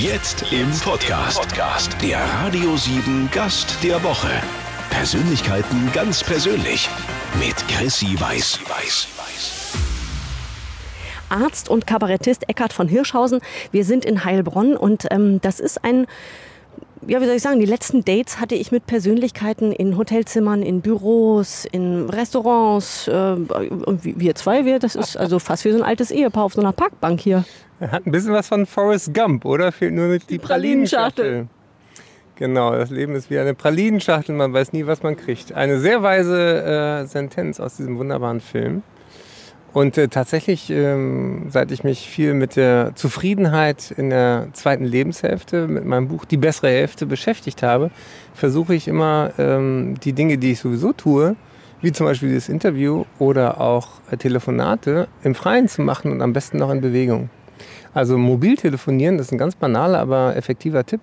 Jetzt 0.00 0.44
im 0.52 0.70
Podcast. 0.84 1.96
Der 2.00 2.20
Radio 2.20 2.76
7 2.76 3.28
Gast 3.32 3.82
der 3.82 4.00
Woche. 4.04 4.28
Persönlichkeiten 4.90 5.90
ganz 5.92 6.22
persönlich. 6.22 6.88
Mit 7.40 7.56
Chrissy 7.66 8.14
Weiß. 8.20 8.60
Arzt 11.28 11.68
und 11.68 11.88
Kabarettist 11.88 12.48
Eckhard 12.48 12.72
von 12.72 12.86
Hirschhausen. 12.86 13.40
Wir 13.72 13.84
sind 13.84 14.04
in 14.04 14.24
Heilbronn 14.24 14.76
und 14.76 15.08
ähm, 15.10 15.40
das 15.40 15.58
ist 15.58 15.82
ein 15.82 16.06
ja, 17.06 17.20
wie 17.20 17.26
soll 17.26 17.36
ich 17.36 17.42
sagen, 17.42 17.60
die 17.60 17.66
letzten 17.66 18.04
Dates 18.04 18.40
hatte 18.40 18.54
ich 18.54 18.72
mit 18.72 18.86
Persönlichkeiten 18.86 19.72
in 19.72 19.96
Hotelzimmern, 19.96 20.62
in 20.62 20.80
Büros, 20.80 21.66
in 21.70 22.08
Restaurants. 22.10 23.08
Äh, 23.08 23.12
und 23.12 24.00
wir 24.02 24.34
zwei, 24.34 24.64
wir, 24.64 24.78
das 24.78 24.94
ist 24.94 25.16
also 25.16 25.38
fast 25.38 25.64
wie 25.64 25.72
so 25.72 25.78
ein 25.78 25.84
altes 25.84 26.10
Ehepaar 26.10 26.44
auf 26.44 26.54
so 26.54 26.60
einer 26.60 26.72
Parkbank 26.72 27.20
hier. 27.20 27.44
Hat 27.80 28.06
ein 28.06 28.12
bisschen 28.12 28.32
was 28.32 28.48
von 28.48 28.66
Forrest 28.66 29.14
Gump, 29.14 29.44
oder? 29.44 29.70
Fehlt 29.70 29.94
nur 29.94 30.18
die 30.18 30.38
Pralinenschachtel. 30.38 31.46
Genau, 32.36 32.72
das 32.72 32.90
Leben 32.90 33.14
ist 33.16 33.30
wie 33.30 33.38
eine 33.38 33.54
Pralinenschachtel, 33.54 34.34
man 34.34 34.52
weiß 34.52 34.72
nie, 34.72 34.86
was 34.86 35.02
man 35.02 35.16
kriegt. 35.16 35.52
Eine 35.52 35.80
sehr 35.80 36.02
weise 36.02 37.02
äh, 37.02 37.06
Sentenz 37.06 37.58
aus 37.58 37.76
diesem 37.76 37.98
wunderbaren 37.98 38.40
Film. 38.40 38.82
Und 39.78 39.96
äh, 39.96 40.08
tatsächlich, 40.08 40.70
ähm, 40.70 41.50
seit 41.50 41.70
ich 41.70 41.84
mich 41.84 42.10
viel 42.10 42.34
mit 42.34 42.56
der 42.56 42.96
Zufriedenheit 42.96 43.92
in 43.92 44.10
der 44.10 44.48
zweiten 44.52 44.84
Lebenshälfte 44.84 45.68
mit 45.68 45.84
meinem 45.84 46.08
Buch 46.08 46.24
Die 46.24 46.36
bessere 46.36 46.70
Hälfte 46.70 47.06
beschäftigt 47.06 47.62
habe, 47.62 47.92
versuche 48.34 48.74
ich 48.74 48.88
immer 48.88 49.30
ähm, 49.38 49.94
die 50.02 50.14
Dinge, 50.14 50.36
die 50.36 50.50
ich 50.50 50.58
sowieso 50.58 50.92
tue, 50.92 51.36
wie 51.80 51.92
zum 51.92 52.06
Beispiel 52.06 52.28
dieses 52.28 52.48
Interview 52.48 53.04
oder 53.20 53.60
auch 53.60 54.00
äh, 54.10 54.16
Telefonate, 54.16 55.06
im 55.22 55.36
Freien 55.36 55.68
zu 55.68 55.82
machen 55.82 56.10
und 56.10 56.22
am 56.22 56.32
besten 56.32 56.58
noch 56.58 56.70
in 56.70 56.80
Bewegung. 56.80 57.30
Also 57.94 58.18
mobil 58.18 58.56
telefonieren, 58.56 59.16
das 59.16 59.28
ist 59.28 59.32
ein 59.32 59.38
ganz 59.38 59.54
banaler, 59.54 60.00
aber 60.00 60.34
effektiver 60.34 60.84
Tipp 60.84 61.02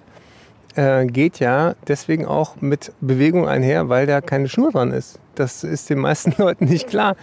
äh, 0.75 1.05
geht 1.05 1.39
ja 1.39 1.75
deswegen 1.87 2.25
auch 2.25 2.57
mit 2.59 2.91
Bewegung 2.99 3.47
einher, 3.47 3.87
weil 3.87 4.05
da 4.05 4.19
keine 4.19 4.49
Schnur 4.49 4.73
dran 4.73 4.91
ist. 4.91 5.17
Das 5.35 5.63
ist 5.63 5.89
den 5.89 5.99
meisten 5.99 6.33
Leuten 6.37 6.65
nicht 6.65 6.87
klar. 6.87 7.15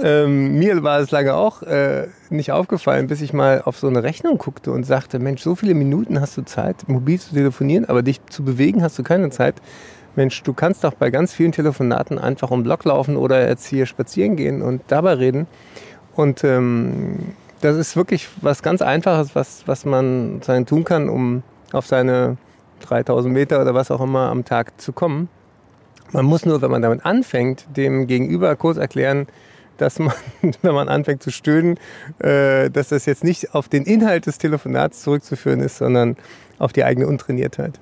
Ähm, 0.00 0.58
mir 0.58 0.82
war 0.82 1.00
es 1.00 1.10
lange 1.10 1.34
auch 1.34 1.62
äh, 1.62 2.08
nicht 2.30 2.52
aufgefallen, 2.52 3.06
bis 3.06 3.20
ich 3.20 3.32
mal 3.32 3.62
auf 3.64 3.78
so 3.78 3.88
eine 3.88 4.02
Rechnung 4.02 4.38
guckte 4.38 4.70
und 4.72 4.84
sagte, 4.84 5.18
Mensch, 5.18 5.42
so 5.42 5.54
viele 5.54 5.74
Minuten 5.74 6.20
hast 6.20 6.36
du 6.36 6.42
Zeit, 6.42 6.88
mobil 6.88 7.20
zu 7.20 7.34
telefonieren, 7.34 7.84
aber 7.84 8.02
dich 8.02 8.24
zu 8.26 8.44
bewegen 8.44 8.82
hast 8.82 8.98
du 8.98 9.02
keine 9.02 9.30
Zeit. 9.30 9.56
Mensch, 10.14 10.42
du 10.42 10.54
kannst 10.54 10.82
doch 10.82 10.94
bei 10.94 11.10
ganz 11.10 11.34
vielen 11.34 11.52
Telefonaten 11.52 12.18
einfach 12.18 12.50
um 12.50 12.62
Block 12.62 12.84
laufen 12.84 13.16
oder 13.16 13.46
jetzt 13.46 13.66
hier 13.66 13.84
spazieren 13.84 14.36
gehen 14.36 14.62
und 14.62 14.82
dabei 14.88 15.14
reden. 15.14 15.46
Und 16.14 16.42
ähm, 16.44 17.34
das 17.60 17.76
ist 17.76 17.96
wirklich 17.96 18.28
was 18.40 18.62
ganz 18.62 18.80
Einfaches, 18.80 19.34
was, 19.34 19.64
was 19.66 19.84
man 19.84 20.40
tun 20.66 20.84
kann, 20.84 21.08
um 21.08 21.42
auf 21.72 21.86
seine 21.86 22.38
3000 22.80 23.32
Meter 23.32 23.60
oder 23.60 23.74
was 23.74 23.90
auch 23.90 24.00
immer 24.00 24.30
am 24.30 24.44
Tag 24.44 24.80
zu 24.80 24.92
kommen. 24.92 25.28
Man 26.12 26.24
muss 26.24 26.46
nur, 26.46 26.62
wenn 26.62 26.70
man 26.70 26.82
damit 26.82 27.04
anfängt, 27.04 27.66
dem 27.76 28.06
Gegenüber 28.06 28.54
kurz 28.56 28.76
erklären, 28.76 29.26
dass 29.76 29.98
man, 29.98 30.14
wenn 30.62 30.74
man 30.74 30.88
anfängt 30.88 31.22
zu 31.22 31.30
stöhnen, 31.30 31.78
äh, 32.18 32.70
dass 32.70 32.88
das 32.88 33.06
jetzt 33.06 33.24
nicht 33.24 33.54
auf 33.54 33.68
den 33.68 33.84
Inhalt 33.84 34.26
des 34.26 34.38
Telefonats 34.38 35.02
zurückzuführen 35.02 35.60
ist, 35.60 35.78
sondern 35.78 36.16
auf 36.58 36.72
die 36.72 36.84
eigene 36.84 37.06
Untrainiertheit. 37.06 37.78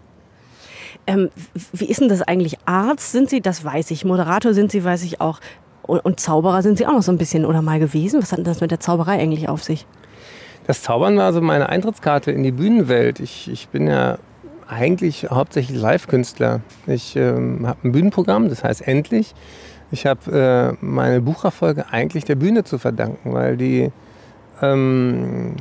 Ähm, 1.07 1.31
wie 1.73 1.87
ist 1.87 2.01
denn 2.01 2.09
das 2.09 2.23
eigentlich? 2.23 2.57
Arzt 2.65 3.13
sind 3.13 3.29
Sie, 3.29 3.41
das 3.41 3.65
weiß 3.65 3.91
ich. 3.91 4.05
Moderator 4.05 4.55
sind 4.55 4.73
Sie, 4.73 4.85
weiß 4.85 5.03
ich 5.05 5.21
auch. 5.21 5.41
Und, 5.83 6.01
und 6.01 6.19
Zauberer 6.19 6.63
sind 6.63 6.79
Sie 6.79 6.87
auch 6.87 6.93
noch 6.93 7.03
so 7.03 7.13
ein 7.13 7.19
bisschen 7.19 7.45
oder 7.45 7.61
mal 7.61 7.79
gewesen. 7.79 8.23
Was 8.23 8.33
hat 8.33 8.39
denn 8.39 8.45
das 8.45 8.61
mit 8.61 8.71
der 8.71 8.81
Zauberei 8.81 9.19
eigentlich 9.19 9.49
auf 9.49 9.63
sich? 9.63 9.87
Das 10.67 10.83
Zaubern 10.83 11.19
war 11.19 11.33
so 11.35 11.43
meine 11.43 11.69
Eintrittskarte 11.69 12.33
in 12.33 12.43
die 12.43 12.53
Bühnenwelt. 12.53 13.21
Ich, 13.21 13.51
ich 13.51 13.69
bin 13.69 13.87
ja 13.87 14.17
eigentlich 14.69 15.29
hauptsächlich 15.31 15.79
Live-Künstler. 15.79 16.61
Ich 16.87 17.17
ähm, 17.17 17.67
habe 17.67 17.79
ein 17.85 17.93
Bühnenprogramm, 17.93 18.49
das 18.49 18.65
heißt 18.65 18.87
Endlich. 18.87 19.35
Ich 19.91 20.07
habe 20.07 20.77
äh, 20.81 20.85
meine 20.85 21.21
Bucherfolge 21.21 21.87
eigentlich 21.91 22.25
der 22.25 22.35
Bühne 22.35 22.65
zu 22.65 22.79
verdanken, 22.79 23.33
weil 23.33 23.57
die, 23.57 23.91
ähm, 24.61 25.57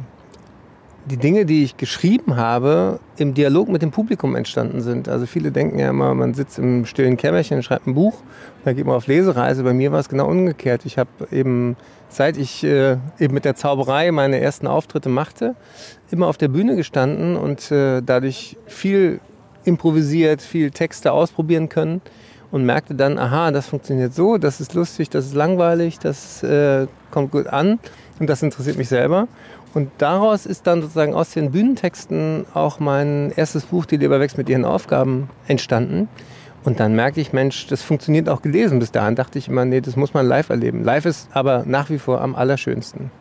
die 1.06 1.18
Dinge, 1.18 1.46
die 1.46 1.64
ich 1.64 1.78
geschrieben 1.78 2.38
habe, 2.38 3.00
im 3.18 3.34
Dialog 3.34 3.68
mit 3.68 3.81
dem 3.81 3.91
Publikum 3.91 4.36
entstanden 4.36 4.81
sind. 4.81 5.09
Also 5.09 5.25
viele 5.25 5.52
denken 5.52 5.78
ja 5.80 5.90
immer, 5.90 6.14
man 6.14 6.34
sitzt 6.34 6.59
im 6.59 6.86
stillen 6.86 7.18
Kämmerchen, 7.18 7.62
schreibt 7.62 7.88
ein 7.88 7.94
Buch, 7.94 8.16
dann 8.64 8.75
geht 8.75 8.86
man 8.86 8.96
auf 8.96 9.08
Lesereise. 9.08 9.64
Bei 9.64 9.74
mir 9.74 9.91
war 9.91 10.00
es 10.00 10.08
genau 10.08 10.28
umgekehrt. 10.28 10.86
Ich 10.86 10.97
habe 10.97 11.09
eben, 11.31 11.75
seit 12.08 12.38
ich 12.38 12.64
äh, 12.64 12.97
eben 13.19 13.34
mit 13.34 13.44
der 13.44 13.56
Zauberei 13.56 14.12
meine 14.12 14.40
ersten 14.40 14.68
Auftritte 14.68 15.09
machte, 15.09 15.56
immer 16.09 16.28
auf 16.28 16.38
der 16.38 16.47
Bühne 16.47 16.75
gestanden 16.75 17.35
und 17.35 17.70
äh, 17.72 18.02
dadurch 18.02 18.58
viel 18.66 19.20
improvisiert, 19.66 20.41
viel 20.41 20.72
Texte 20.72 21.12
ausprobieren 21.12 21.70
können 21.70 22.02
und 22.52 22.66
merkte 22.66 22.96
dann, 22.96 23.18
aha, 23.18 23.52
das 23.52 23.68
funktioniert 23.68 24.14
so, 24.14 24.38
das 24.38 24.62
ist 24.62 24.74
lustig, 24.74 25.09
das 25.09 25.25
ist 25.25 25.34
langweilig, 25.34 26.00
das 26.00 26.44
äh, 26.44 26.88
kommt 27.12 27.31
gut 27.31 27.47
an 27.47 27.80
und 28.20 28.30
das 28.30 28.44
interessiert 28.44 28.78
mich 28.78 28.90
selber. 28.90 29.28
Und 29.73 29.89
daraus 29.97 30.45
ist 30.45 30.67
dann 30.67 30.81
sozusagen 30.81 31.16
aus 31.16 31.31
den 31.31 31.51
Bühnentexten 31.51 32.45
auch 32.53 32.79
mein 32.79 33.31
erstes 33.35 33.66
Buch, 33.66 33.85
Die 33.85 33.97
Leber 33.97 34.19
wächst 34.19 34.38
mit 34.38 34.50
ihren 34.50 34.66
Aufgaben, 34.66 35.29
entstanden. 35.47 36.07
Und 36.63 36.79
dann 36.79 36.95
merkte 36.95 37.19
ich, 37.19 37.34
Mensch, 37.34 37.67
das 37.67 37.81
funktioniert 37.81 38.29
auch 38.29 38.41
gelesen. 38.41 38.79
Bis 38.79 38.91
dahin 38.91 39.16
dachte 39.16 39.38
ich 39.38 39.47
immer, 39.47 39.66
nee, 39.66 39.81
das 39.81 39.95
muss 39.95 40.13
man 40.13 40.25
live 40.25 40.50
erleben. 40.50 40.84
Live 40.84 41.06
ist 41.06 41.29
aber 41.34 41.63
nach 41.66 41.89
wie 41.89 42.00
vor 42.00 42.22
am 42.22 42.35
allerschönsten. 42.35 43.11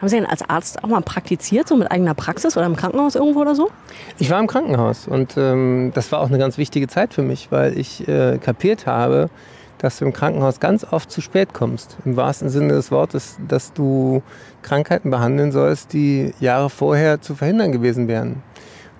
Haben 0.00 0.08
Sie 0.08 0.16
denn 0.16 0.26
als 0.26 0.48
Arzt 0.48 0.84
auch 0.84 0.88
mal 0.88 1.00
praktiziert, 1.00 1.66
so 1.66 1.76
mit 1.76 1.90
eigener 1.90 2.14
Praxis 2.14 2.56
oder 2.56 2.66
im 2.66 2.76
Krankenhaus 2.76 3.14
irgendwo 3.14 3.40
oder 3.40 3.54
so? 3.54 3.70
Ich 4.18 4.28
war 4.30 4.38
im 4.38 4.46
Krankenhaus 4.46 5.08
und 5.08 5.36
ähm, 5.36 5.92
das 5.94 6.12
war 6.12 6.20
auch 6.20 6.28
eine 6.28 6.38
ganz 6.38 6.58
wichtige 6.58 6.88
Zeit 6.88 7.14
für 7.14 7.22
mich, 7.22 7.50
weil 7.50 7.78
ich 7.78 8.06
äh, 8.06 8.38
kapiert 8.38 8.86
habe, 8.86 9.30
dass 9.78 9.98
du 9.98 10.04
im 10.04 10.12
Krankenhaus 10.12 10.60
ganz 10.60 10.84
oft 10.90 11.10
zu 11.10 11.20
spät 11.20 11.52
kommst. 11.52 11.96
Im 12.04 12.16
wahrsten 12.16 12.48
Sinne 12.48 12.74
des 12.74 12.90
Wortes, 12.90 13.36
dass 13.46 13.72
du 13.72 14.22
Krankheiten 14.62 15.10
behandeln 15.10 15.52
sollst, 15.52 15.92
die 15.92 16.32
Jahre 16.40 16.70
vorher 16.70 17.20
zu 17.20 17.34
verhindern 17.34 17.72
gewesen 17.72 18.08
wären. 18.08 18.42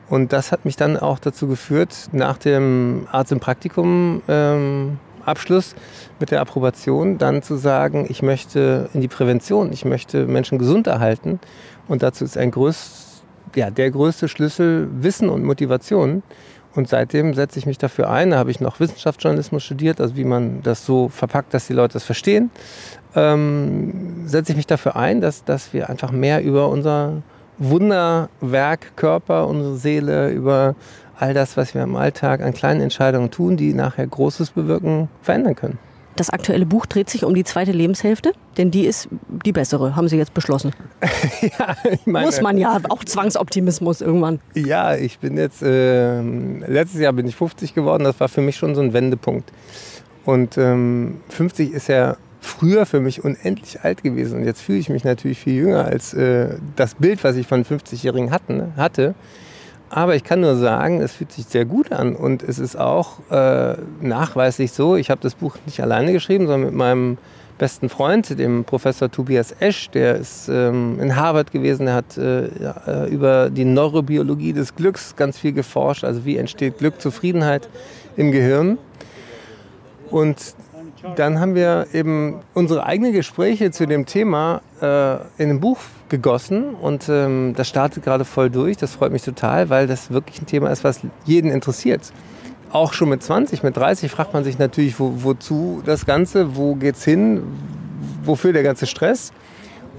Und 0.09 0.33
das 0.33 0.53
hat 0.53 0.65
mich 0.65 0.77
dann 0.77 0.97
auch 0.97 1.19
dazu 1.19 1.49
geführt, 1.49 2.09
nach 2.13 2.37
dem 2.37 3.07
Arzt 3.11 3.33
im 3.33 3.41
Praktikum 3.41 4.23
ähm, 4.29 4.99
Abschluss 5.25 5.75
mit 6.21 6.31
der 6.31 6.41
Approbation 6.41 7.19
dann 7.19 7.43
zu 7.43 7.57
sagen, 7.57 8.07
ich 8.09 8.23
möchte 8.23 8.91
in 8.93 9.01
die 9.01 9.09
Prävention, 9.09 9.73
ich 9.73 9.85
möchte 9.85 10.27
Menschen 10.27 10.59
gesund 10.59 10.87
erhalten. 10.87 11.41
Und 11.89 12.03
dazu 12.03 12.25
ist 12.25 12.37
ein 12.37 12.51
größt, 12.51 13.23
ja, 13.55 13.71
der 13.71 13.91
größte 13.91 14.29
Schlüssel 14.29 14.89
Wissen 14.93 15.29
und 15.29 15.45
Motivation. 15.45 16.23
Und 16.75 16.89
seitdem 16.89 17.35
setze 17.35 17.59
ich 17.59 17.67
mich 17.67 17.79
dafür 17.79 18.11
ein. 18.11 18.31
Da 18.31 18.39
habe 18.39 18.51
ich 18.51 18.61
noch 18.61 18.81
Wissenschaftsjournalismus 18.81 19.63
studiert, 19.63 20.01
also 20.01 20.17
wie 20.17 20.25
man 20.25 20.63
das 20.63 20.85
so 20.85 21.09
verpackt, 21.09 21.55
dass 21.55 21.67
die 21.69 21.73
Leute 21.73 21.95
das 21.95 22.05
verstehen. 22.05 22.51
Ähm, 23.15 24.27
setze 24.27 24.53
ich 24.53 24.57
mich 24.57 24.67
dafür 24.67 24.97
ein, 24.97 25.21
dass, 25.21 25.45
dass 25.45 25.73
wir 25.73 25.89
einfach 25.89 26.11
mehr 26.11 26.43
über 26.43 26.69
unser 26.69 27.23
Wunderwerk 27.59 28.97
Körper, 28.97 29.47
unsere 29.47 29.77
Seele, 29.77 30.31
über 30.31 30.75
all 31.17 31.33
das, 31.33 31.57
was 31.57 31.75
wir 31.75 31.83
im 31.83 31.95
Alltag 31.95 32.43
an 32.43 32.53
kleinen 32.53 32.81
Entscheidungen 32.81 33.31
tun, 33.31 33.57
die 33.57 33.73
nachher 33.73 34.07
Großes 34.07 34.51
bewirken, 34.51 35.09
verändern 35.23 35.55
können. 35.55 35.79
Das 36.17 36.31
aktuelle 36.31 36.65
Buch 36.65 36.87
dreht 36.87 37.11
sich 37.11 37.25
um 37.25 37.35
die 37.35 37.45
zweite 37.45 37.73
Lebenshälfte, 37.73 38.33
denn 38.57 38.71
die 38.71 38.87
ist 38.87 39.09
die 39.45 39.53
bessere, 39.53 39.97
haben 39.97 40.09
Sie 40.09 40.17
jetzt 40.17 40.33
beschlossen. 40.33 40.73
ja, 41.41 41.77
meine, 42.05 42.27
Muss 42.27 42.41
man 42.41 42.57
ja, 42.57 42.81
auch 42.89 43.05
Zwangsoptimismus 43.05 44.01
irgendwann. 44.01 44.41
Ja, 44.55 44.95
ich 44.95 45.19
bin 45.19 45.37
jetzt, 45.37 45.63
äh, 45.63 46.21
letztes 46.21 47.01
Jahr 47.01 47.13
bin 47.13 47.27
ich 47.27 47.35
50 47.35 47.75
geworden, 47.75 48.05
das 48.05 48.21
war 48.21 48.29
für 48.29 48.43
mich 48.43 48.57
schon 48.57 48.75
so 48.75 48.81
ein 48.81 48.93
Wendepunkt. 48.93 49.51
Und 50.25 50.57
ähm, 50.57 51.21
50 51.31 51.73
ist 51.73 51.89
ja 51.89 52.17
früher 52.41 52.87
für 52.87 53.01
mich 53.01 53.25
unendlich 53.25 53.81
alt 53.83 54.03
gewesen. 54.03 54.39
Und 54.39 54.45
jetzt 54.45 54.61
fühle 54.61 54.79
ich 54.79 54.89
mich 54.89 55.05
natürlich 55.05 55.39
viel 55.39 55.55
jünger 55.55 55.85
als 55.85 56.15
äh, 56.15 56.57
das 56.77 56.95
Bild, 56.95 57.25
was 57.25 57.37
ich 57.37 57.47
von 57.47 57.65
50-Jährigen 57.65 58.31
hatte. 58.31 59.15
Aber 59.95 60.17
ich 60.17 60.25
kann 60.25 60.41
nur 60.41 60.57
sagen, 60.57 61.01
es 61.01 61.13
fühlt 61.13 61.31
sich 61.31 61.45
sehr 61.45 61.65
gut 61.65 61.93
an. 61.93 62.17
Und 62.17 62.43
es 62.43 62.59
ist 62.59 62.75
auch 62.75 63.21
äh, 63.31 63.77
nachweislich 64.01 64.73
so, 64.73 64.97
ich 64.97 65.09
habe 65.09 65.21
das 65.21 65.37
Buch 65.37 65.57
nicht 65.67 65.81
alleine 65.81 66.13
geschrieben, 66.13 66.49
sondern 66.49 66.71
mit 66.71 66.75
meinem 66.75 67.17
besten 67.59 67.89
Freund, 67.89 68.37
dem 68.37 68.65
Professor 68.65 69.09
Tobias 69.09 69.55
Esch, 69.61 69.89
der 69.91 70.17
ist 70.17 70.49
ähm, 70.49 70.99
in 70.99 71.15
Harvard 71.15 71.53
gewesen, 71.53 71.87
der 71.87 71.95
hat 71.95 72.19
äh, 72.19 72.49
ja, 72.61 73.07
über 73.07 73.51
die 73.51 73.65
Neurobiologie 73.65 74.53
des 74.53 74.75
Glücks 74.75 75.15
ganz 75.15 75.39
viel 75.39 75.53
geforscht, 75.53 76.03
also 76.03 76.25
wie 76.25 76.39
entsteht 76.39 76.79
Glück, 76.79 77.01
Zufriedenheit 77.01 77.69
im 78.17 78.33
Gehirn. 78.33 78.79
Und 80.11 80.57
dann 81.17 81.39
haben 81.39 81.55
wir 81.55 81.89
eben 81.93 82.41
unsere 82.55 82.87
eigenen 82.87 83.13
Gespräche 83.13 83.71
zu 83.71 83.87
dem 83.87 84.07
Thema 84.07 84.63
äh, 84.81 85.15
in 85.43 85.51
einem 85.51 85.61
Buch 85.61 85.79
gegossen 86.09 86.75
und 86.75 87.09
ähm, 87.09 87.55
das 87.57 87.69
startet 87.69 88.05
gerade 88.05 88.25
voll 88.25 88.51
durch. 88.51 88.77
Das 88.77 88.95
freut 88.95 89.13
mich 89.13 89.23
total, 89.23 89.69
weil 89.71 89.87
das 89.87 90.11
wirklich 90.11 90.41
ein 90.41 90.47
Thema 90.47 90.71
ist, 90.71 90.85
was 90.85 91.01
jeden 91.25 91.51
interessiert. 91.51 92.13
Auch 92.73 92.93
schon 92.93 93.09
mit 93.09 93.23
20, 93.23 93.63
mit 93.63 93.77
30 93.77 94.11
fragt 94.11 94.33
man 94.33 94.45
sich 94.45 94.59
natürlich, 94.59 94.99
wo, 94.99 95.13
wozu 95.23 95.83
das 95.85 96.07
Ganze, 96.07 96.57
wo 96.57 96.75
geht's 96.75 97.05
hin, 97.05 97.43
wofür 98.25 98.53
der 98.53 98.63
ganze 98.63 98.87
Stress. 98.87 99.33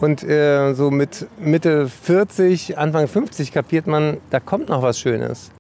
Und 0.02 0.24
äh, 0.24 0.74
so 0.74 0.92
mit 0.92 1.28
Mitte 1.40 1.88
40, 1.88 2.78
Anfang 2.78 3.07
50 3.07 3.54
kapiert 3.54 3.88
man, 3.88 4.18
da 4.30 4.40
kommt 4.40 4.69
noch 4.69 4.81
was 4.81 5.00
Schönes. 5.00 5.52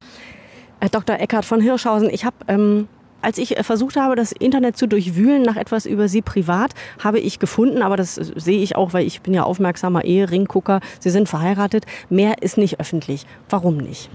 Herr 0.81 0.89
Dr. 0.89 1.19
Eckhard 1.19 1.45
von 1.45 1.61
Hirschhausen, 1.61 2.09
ich 2.09 2.25
habe 2.25 2.35
ähm, 2.47 2.87
als 3.25 3.39
ich 3.39 3.57
äh, 3.57 3.63
versucht 3.63 3.95
habe, 3.97 4.15
das 4.15 4.31
Internet 4.31 4.77
zu 4.77 4.87
durchwühlen 4.87 5.41
nach 5.41 5.55
etwas 5.55 5.85
über 5.85 6.07
Sie 6.07 6.21
privat, 6.21 6.73
habe 7.03 7.19
ich 7.19 7.39
gefunden, 7.39 7.81
aber 7.81 7.97
das 7.97 8.15
sehe 8.15 8.61
ich 8.61 8.75
auch, 8.75 8.93
weil 8.93 9.05
ich 9.05 9.21
bin 9.21 9.33
ja 9.33 9.43
aufmerksamer 9.43 10.05
Eheringgucker. 10.05 10.79
Sie 10.99 11.09
sind 11.09 11.27
verheiratet. 11.27 11.85
Mehr 12.09 12.35
ist 12.41 12.57
nicht 12.57 12.79
öffentlich. 12.79 13.25
Warum 13.49 13.77
nicht? 13.77 14.09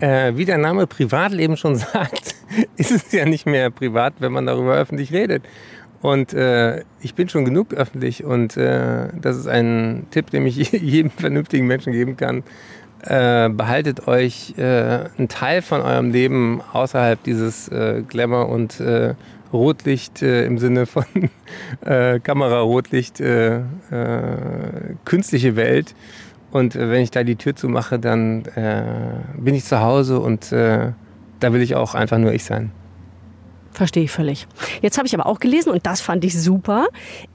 Äh, 0.00 0.36
wie 0.36 0.44
der 0.44 0.58
Name 0.58 0.86
Privatleben 0.86 1.56
schon 1.56 1.76
sagt, 1.76 2.34
ist 2.76 2.90
es 2.90 3.10
ja 3.12 3.24
nicht 3.24 3.46
mehr 3.46 3.70
privat, 3.70 4.14
wenn 4.18 4.32
man 4.32 4.46
darüber 4.46 4.74
öffentlich 4.74 5.12
redet. 5.12 5.42
Und 6.00 6.32
äh, 6.32 6.84
ich 7.00 7.14
bin 7.14 7.28
schon 7.28 7.44
genug 7.44 7.74
öffentlich 7.74 8.22
und 8.22 8.56
äh, 8.56 9.08
das 9.20 9.36
ist 9.36 9.48
ein 9.48 10.06
Tipp, 10.10 10.30
den 10.30 10.46
ich 10.46 10.56
jedem 10.72 11.10
vernünftigen 11.10 11.66
Menschen 11.66 11.92
geben 11.92 12.16
kann. 12.16 12.44
Äh, 13.02 13.48
behaltet 13.50 14.08
euch 14.08 14.54
äh, 14.58 15.04
einen 15.16 15.28
Teil 15.28 15.62
von 15.62 15.82
eurem 15.82 16.10
Leben 16.10 16.60
außerhalb 16.72 17.22
dieses 17.22 17.68
äh, 17.68 18.02
Glamour 18.08 18.48
und 18.48 18.80
äh, 18.80 19.14
Rotlicht 19.52 20.20
äh, 20.22 20.44
im 20.44 20.58
Sinne 20.58 20.86
von 20.86 21.04
Kamerarotlicht, 21.84 23.20
äh, 23.20 23.58
äh, 23.58 23.62
künstliche 25.04 25.56
Welt. 25.56 25.94
Und 26.50 26.74
wenn 26.74 27.02
ich 27.02 27.10
da 27.10 27.24
die 27.24 27.36
Tür 27.36 27.54
zumache, 27.54 27.98
dann 27.98 28.44
bin 29.36 29.54
ich 29.54 29.64
zu 29.64 29.80
Hause 29.82 30.18
und 30.18 30.50
da 30.50 30.94
will 31.40 31.60
ich 31.60 31.74
auch 31.74 31.94
einfach 31.94 32.16
nur 32.16 32.32
ich 32.32 32.44
sein. 32.44 32.72
Verstehe 33.72 34.04
ich 34.04 34.10
völlig. 34.10 34.46
Jetzt 34.80 34.96
habe 34.96 35.06
ich 35.06 35.12
aber 35.12 35.26
auch 35.26 35.40
gelesen, 35.40 35.68
und 35.68 35.84
das 35.84 36.00
fand 36.00 36.24
ich 36.24 36.40
super, 36.40 36.86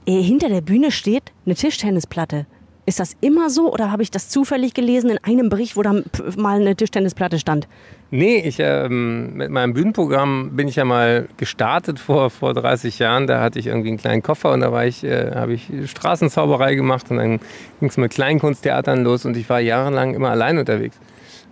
hinter 0.04 0.48
der 0.48 0.62
Bühne 0.62 0.90
steht 0.90 1.30
eine 1.46 1.54
Tischtennisplatte. 1.54 2.46
Ist 2.86 3.00
das 3.00 3.16
immer 3.22 3.48
so 3.48 3.72
oder 3.72 3.90
habe 3.90 4.02
ich 4.02 4.10
das 4.10 4.28
zufällig 4.28 4.74
gelesen 4.74 5.08
in 5.08 5.18
einem 5.22 5.48
Bericht, 5.48 5.76
wo 5.76 5.82
da 5.82 6.02
mal 6.36 6.60
eine 6.60 6.76
Tischtennisplatte 6.76 7.38
stand? 7.38 7.66
Nee, 8.10 8.42
ich, 8.44 8.58
ähm, 8.60 9.34
mit 9.34 9.50
meinem 9.50 9.72
Bühnenprogramm 9.72 10.50
bin 10.54 10.68
ich 10.68 10.76
ja 10.76 10.84
mal 10.84 11.26
gestartet 11.38 11.98
vor, 11.98 12.28
vor 12.28 12.52
30 12.52 12.98
Jahren. 12.98 13.26
Da 13.26 13.40
hatte 13.40 13.58
ich 13.58 13.68
irgendwie 13.68 13.88
einen 13.88 13.98
kleinen 13.98 14.22
Koffer 14.22 14.52
und 14.52 14.60
da 14.60 14.84
äh, 14.84 15.34
habe 15.34 15.54
ich 15.54 15.70
Straßenzauberei 15.86 16.74
gemacht 16.74 17.10
und 17.10 17.16
dann 17.16 17.40
ging 17.80 17.88
es 17.88 17.96
mit 17.96 18.12
Kleinkunsttheatern 18.12 19.02
los 19.02 19.24
und 19.24 19.36
ich 19.36 19.48
war 19.48 19.60
jahrelang 19.60 20.14
immer 20.14 20.30
allein 20.30 20.58
unterwegs. 20.58 20.96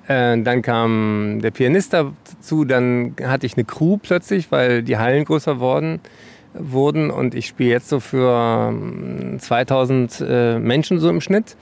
Äh, 0.08 0.42
dann 0.42 0.60
kam 0.60 1.40
der 1.42 1.50
Pianist 1.50 1.94
dazu, 1.94 2.66
dann 2.66 3.16
hatte 3.24 3.46
ich 3.46 3.56
eine 3.56 3.64
Crew 3.64 3.96
plötzlich, 3.96 4.52
weil 4.52 4.82
die 4.82 4.98
Hallen 4.98 5.24
größer 5.24 5.60
wurden 5.60 6.00
wurden 6.54 7.10
und 7.10 7.34
ich 7.34 7.46
spiele 7.46 7.70
jetzt 7.70 7.88
so 7.88 8.00
für 8.00 8.74
2000 9.38 10.20
ähm, 10.20 10.26
äh, 10.28 10.58
Menschen 10.58 10.98
so 10.98 11.08
im 11.08 11.20
Schnitt 11.20 11.56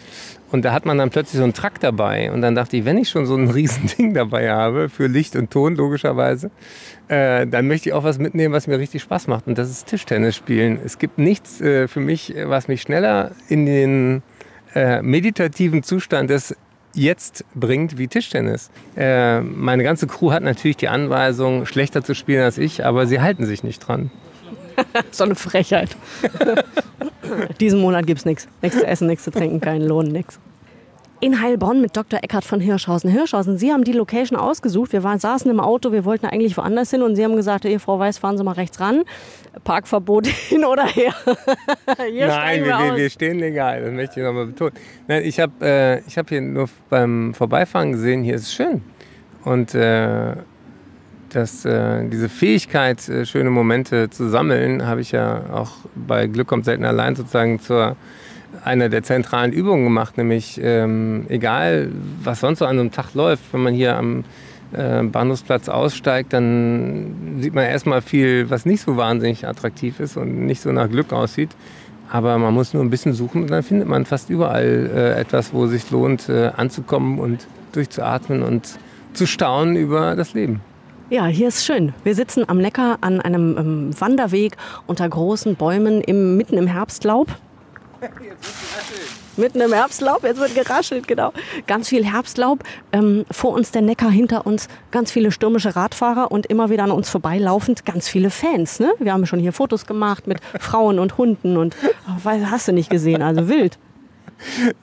und 0.51 0.65
da 0.65 0.73
hat 0.73 0.85
man 0.85 0.99
dann 0.99 1.11
plötzlich 1.11 1.39
so 1.39 1.45
einen 1.45 1.55
Track 1.55 1.81
dabei 1.81 2.33
und 2.33 2.41
dann 2.41 2.55
dachte 2.55 2.77
ich, 2.77 2.85
wenn 2.85 2.99
ich 2.99 3.09
schon 3.09 3.27
so 3.27 3.37
ein 3.37 3.49
riesen 3.51 3.87
Ding 3.87 4.15
dabei 4.15 4.51
habe 4.51 4.89
für 4.89 5.07
Licht 5.07 5.37
und 5.37 5.51
Ton 5.51 5.77
logischerweise, 5.77 6.51
äh, 7.09 7.47
dann 7.47 7.69
möchte 7.69 7.89
ich 7.89 7.93
auch 7.95 8.05
was 8.05 8.19
mitnehmen, 8.19 8.53
was 8.53 8.67
mir 8.67 8.79
richtig 8.79 9.03
Spaß 9.03 9.29
macht 9.29 9.47
und 9.47 9.59
das 9.59 9.71
ist 9.71 9.87
Tischtennis 9.87 10.37
spielen. 10.37 10.79
Es 10.85 10.99
gibt 10.99 11.19
nichts 11.19 11.61
äh, 11.61 11.89
für 11.89 12.01
mich, 12.01 12.35
was 12.45 12.69
mich 12.69 12.83
schneller 12.83 13.33
in 13.49 13.67
den 13.67 14.23
äh, 14.75 15.03
meditativen 15.03 15.83
Zustand 15.83 16.31
des 16.31 16.57
jetzt 16.95 17.45
bringt 17.55 17.99
wie 17.99 18.09
Tischtennis. 18.09 18.71
Äh, 18.97 19.41
meine 19.41 19.83
ganze 19.83 20.07
Crew 20.07 20.33
hat 20.33 20.43
natürlich 20.43 20.77
die 20.77 20.89
Anweisung, 20.89 21.67
schlechter 21.67 22.03
zu 22.03 22.15
spielen 22.15 22.43
als 22.43 22.59
ich, 22.59 22.85
aber 22.85 23.07
sie 23.07 23.21
halten 23.21 23.47
sich 23.47 23.63
nicht 23.63 23.79
dran. 23.81 24.11
so 25.11 25.25
eine 25.25 25.35
Frechheit. 25.35 25.97
Diesen 27.61 27.81
Monat 27.81 28.07
gibt 28.07 28.21
es 28.21 28.25
nichts. 28.25 28.49
Nichts 28.63 28.79
zu 28.79 28.87
essen, 28.87 29.07
nichts 29.07 29.25
zu 29.25 29.31
trinken, 29.31 29.61
keinen 29.61 29.87
Lohn, 29.87 30.07
nichts. 30.07 30.39
In 31.23 31.43
Heilbronn 31.43 31.83
mit 31.83 31.95
Dr. 31.95 32.21
Eckhard 32.23 32.47
von 32.47 32.61
Hirschhausen. 32.61 33.11
Hirschhausen, 33.11 33.59
Sie 33.59 33.73
haben 33.73 33.85
die 33.85 33.93
Location 33.93 34.39
ausgesucht. 34.39 34.95
Wir 34.95 35.03
waren, 35.03 35.19
saßen 35.19 35.51
im 35.51 35.61
Auto, 35.61 35.93
wir 35.93 36.07
wollten 36.07 36.25
eigentlich 36.25 36.57
woanders 36.57 36.91
hin 36.91 37.03
und 37.03 37.15
Sie 37.15 37.23
haben 37.23 37.37
gesagt, 37.37 37.67
ihr 37.67 37.79
Frau 37.79 37.99
Weiß, 37.99 38.17
fahren 38.17 38.39
Sie 38.39 38.45
mal 38.45 38.53
rechts 38.53 38.81
ran. 38.81 39.03
Parkverbot 39.63 40.27
hin 40.49 40.65
oder 40.65 40.87
her. 40.87 41.13
Nein, 41.99 42.65
wir, 42.65 42.79
wir, 42.79 42.97
wir, 42.97 43.11
stehen 43.11 43.39
legal, 43.39 43.83
das 43.83 43.93
möchte 43.93 44.21
ich 44.21 44.27
nochmal 44.27 44.47
betonen. 44.47 44.73
Nein, 45.09 45.23
ich 45.27 45.39
habe 45.39 45.67
äh, 45.67 46.01
hab 46.11 46.31
hier 46.31 46.41
nur 46.41 46.71
beim 46.89 47.35
Vorbeifahren 47.35 47.93
gesehen, 47.93 48.23
hier 48.23 48.37
ist 48.37 48.45
es 48.45 48.55
schön. 48.55 48.83
Und 49.45 49.75
äh, 49.75 50.37
dass 51.35 51.65
äh, 51.65 52.09
diese 52.09 52.29
Fähigkeit, 52.29 53.09
äh, 53.09 53.25
schöne 53.25 53.51
Momente 53.51 54.11
zu 54.11 54.29
sammeln, 54.29 54.87
habe 54.87 55.01
ich 55.01 55.13
ja 55.13 55.43
auch 55.53 55.73
bei 55.95 56.27
Glück 56.27 56.49
kommt 56.49 56.65
selten 56.65 56.85
allein 56.85 57.17
sozusagen 57.17 57.61
zur 57.61 57.97
einer 58.65 58.89
der 58.89 59.03
zentralen 59.03 59.53
Übungen 59.53 59.85
gemacht, 59.85 60.19
nämlich 60.19 60.61
ähm, 60.63 61.27
egal, 61.29 61.89
was 62.23 62.41
sonst 62.41 62.59
so 62.59 62.67
an 62.67 62.79
einem 62.79 62.91
Tag 62.91 63.15
läuft, 63.15 63.53
wenn 63.53 63.63
man 63.63 63.75
hier 63.75 63.97
am 63.97 64.25
äh, 64.73 65.03
Bahnhofsplatz 65.03 65.69
aussteigt, 65.69 66.33
dann 66.33 67.39
sieht 67.41 67.55
man 67.55 67.65
erstmal 67.65 68.03
viel, 68.03 68.51
was 68.51 68.67
nicht 68.67 68.83
so 68.83 68.97
wahnsinnig 68.97 69.47
attraktiv 69.47 70.01
ist 70.01 70.17
und 70.17 70.47
nicht 70.47 70.61
so 70.61 70.73
nach 70.73 70.89
Glück 70.89 71.13
aussieht. 71.13 71.51
Aber 72.11 72.39
man 72.39 72.53
muss 72.53 72.75
nur 72.75 72.83
ein 72.83 72.91
bisschen 72.91 73.13
suchen 73.13 73.43
und 73.43 73.51
dann 73.51 73.63
findet 73.63 73.89
man 73.89 74.05
fast 74.05 74.31
überall 74.31 74.91
äh, 74.93 75.21
etwas, 75.21 75.53
wo 75.53 75.65
es 75.67 75.71
sich 75.71 75.91
lohnt, 75.91 76.29
äh, 76.29 76.51
anzukommen 76.57 77.21
und 77.21 77.47
durchzuatmen 77.73 78.43
und 78.43 78.79
zu 79.13 79.27
staunen 79.27 79.77
über 79.77 80.17
das 80.17 80.35
Leben. 80.35 80.61
Ja, 81.11 81.27
hier 81.27 81.49
ist 81.49 81.65
schön. 81.65 81.93
Wir 82.05 82.15
sitzen 82.15 82.49
am 82.49 82.59
Neckar 82.59 82.99
an 83.01 83.21
einem 83.21 83.59
ähm, 83.59 84.01
Wanderweg 84.01 84.57
unter 84.87 85.09
großen 85.09 85.57
Bäumen 85.57 86.01
im, 86.03 86.37
mitten 86.37 86.57
im 86.57 86.69
Herbstlaub. 86.69 87.27
Mitten 89.37 89.61
im 89.61 89.73
Herbstlaub, 89.73 90.23
jetzt 90.23 90.39
wird 90.39 90.55
geraschelt, 90.55 91.09
genau. 91.09 91.33
Ganz 91.67 91.89
viel 91.89 92.05
Herbstlaub. 92.05 92.63
Ähm, 92.93 93.25
vor 93.29 93.51
uns 93.55 93.73
der 93.73 93.83
Neckar, 93.83 94.13
hinter 94.13 94.47
uns 94.47 94.69
ganz 94.93 95.11
viele 95.11 95.33
stürmische 95.33 95.75
Radfahrer 95.75 96.31
und 96.31 96.47
immer 96.47 96.71
wieder 96.71 96.85
an 96.85 96.93
uns 96.93 97.11
vorbeilaufend 97.11 97.85
ganz 97.85 98.09
viele 98.09 98.31
Fans. 98.31 98.79
Ne? 98.79 98.93
Wir 99.01 99.13
haben 99.13 99.27
schon 99.27 99.41
hier 99.41 99.53
Fotos 99.53 99.87
gemacht 99.87 100.29
mit 100.29 100.39
Frauen 100.61 101.01
und 101.01 101.19
Hunden 101.19 101.57
und 101.57 101.77
oh, 102.07 102.25
hast 102.25 102.69
du 102.69 102.73
nicht 102.73 102.89
gesehen, 102.89 103.21
also 103.21 103.49
wild. 103.49 103.81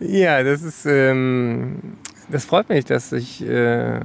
Ja, 0.01 0.43
das 0.43 0.61
ist, 0.61 0.85
ähm, 0.85 1.95
das 2.29 2.43
freut 2.43 2.67
mich, 2.67 2.83
dass 2.83 3.13
ich 3.13 3.47
äh, 3.47 4.01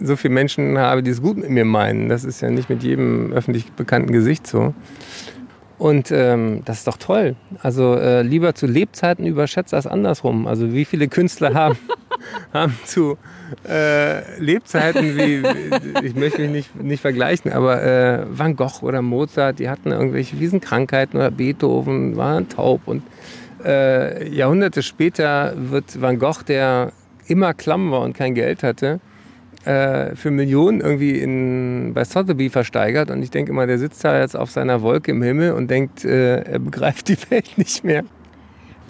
so 0.00 0.16
viele 0.16 0.34
Menschen 0.34 0.78
habe, 0.78 1.02
die 1.02 1.10
es 1.10 1.22
gut 1.22 1.36
mit 1.36 1.50
mir 1.50 1.64
meinen. 1.64 2.08
Das 2.08 2.24
ist 2.24 2.40
ja 2.40 2.50
nicht 2.50 2.68
mit 2.68 2.82
jedem 2.82 3.32
öffentlich 3.32 3.70
bekannten 3.72 4.12
Gesicht 4.12 4.46
so. 4.46 4.74
Und 5.80 6.10
ähm, 6.10 6.60
das 6.66 6.78
ist 6.78 6.86
doch 6.86 6.98
toll. 6.98 7.36
Also 7.62 7.94
äh, 7.94 8.20
lieber 8.20 8.54
zu 8.54 8.66
Lebzeiten 8.66 9.24
überschätzt 9.24 9.72
als 9.72 9.86
andersrum. 9.86 10.46
Also 10.46 10.74
wie 10.74 10.84
viele 10.84 11.08
Künstler 11.08 11.54
haben, 11.54 11.78
haben 12.52 12.78
zu 12.84 13.16
äh, 13.66 14.38
Lebzeiten 14.38 15.16
wie, 15.16 15.42
ich 16.06 16.14
möchte 16.14 16.42
mich 16.42 16.50
nicht, 16.50 16.82
nicht 16.82 17.00
vergleichen, 17.00 17.50
aber 17.52 17.82
äh, 17.82 18.26
Van 18.30 18.56
Gogh 18.56 18.82
oder 18.82 19.00
Mozart, 19.00 19.58
die 19.58 19.70
hatten 19.70 19.90
irgendwelche 19.90 20.38
Wiesenkrankheiten 20.38 21.18
oder 21.18 21.30
Beethoven, 21.30 22.14
waren 22.18 22.46
taub. 22.50 22.82
Und 22.84 23.02
äh, 23.64 24.28
Jahrhunderte 24.28 24.82
später 24.82 25.54
wird 25.56 25.98
Van 25.98 26.18
Gogh, 26.18 26.42
der 26.46 26.92
immer 27.26 27.54
klamm 27.54 27.90
war 27.90 28.02
und 28.02 28.14
kein 28.14 28.34
Geld 28.34 28.62
hatte, 28.62 29.00
äh, 29.64 30.14
für 30.16 30.30
Millionen 30.30 30.80
irgendwie 30.80 31.18
in, 31.18 31.92
bei 31.94 32.04
Sotheby 32.04 32.50
versteigert. 32.50 33.10
Und 33.10 33.22
ich 33.22 33.30
denke 33.30 33.52
immer, 33.52 33.66
der 33.66 33.78
sitzt 33.78 34.04
da 34.04 34.18
jetzt 34.18 34.36
auf 34.36 34.50
seiner 34.50 34.82
Wolke 34.82 35.10
im 35.10 35.22
Himmel 35.22 35.52
und 35.52 35.70
denkt, 35.70 36.04
äh, 36.04 36.42
er 36.42 36.58
begreift 36.58 37.08
die 37.08 37.18
Welt 37.30 37.58
nicht 37.58 37.84
mehr. 37.84 38.04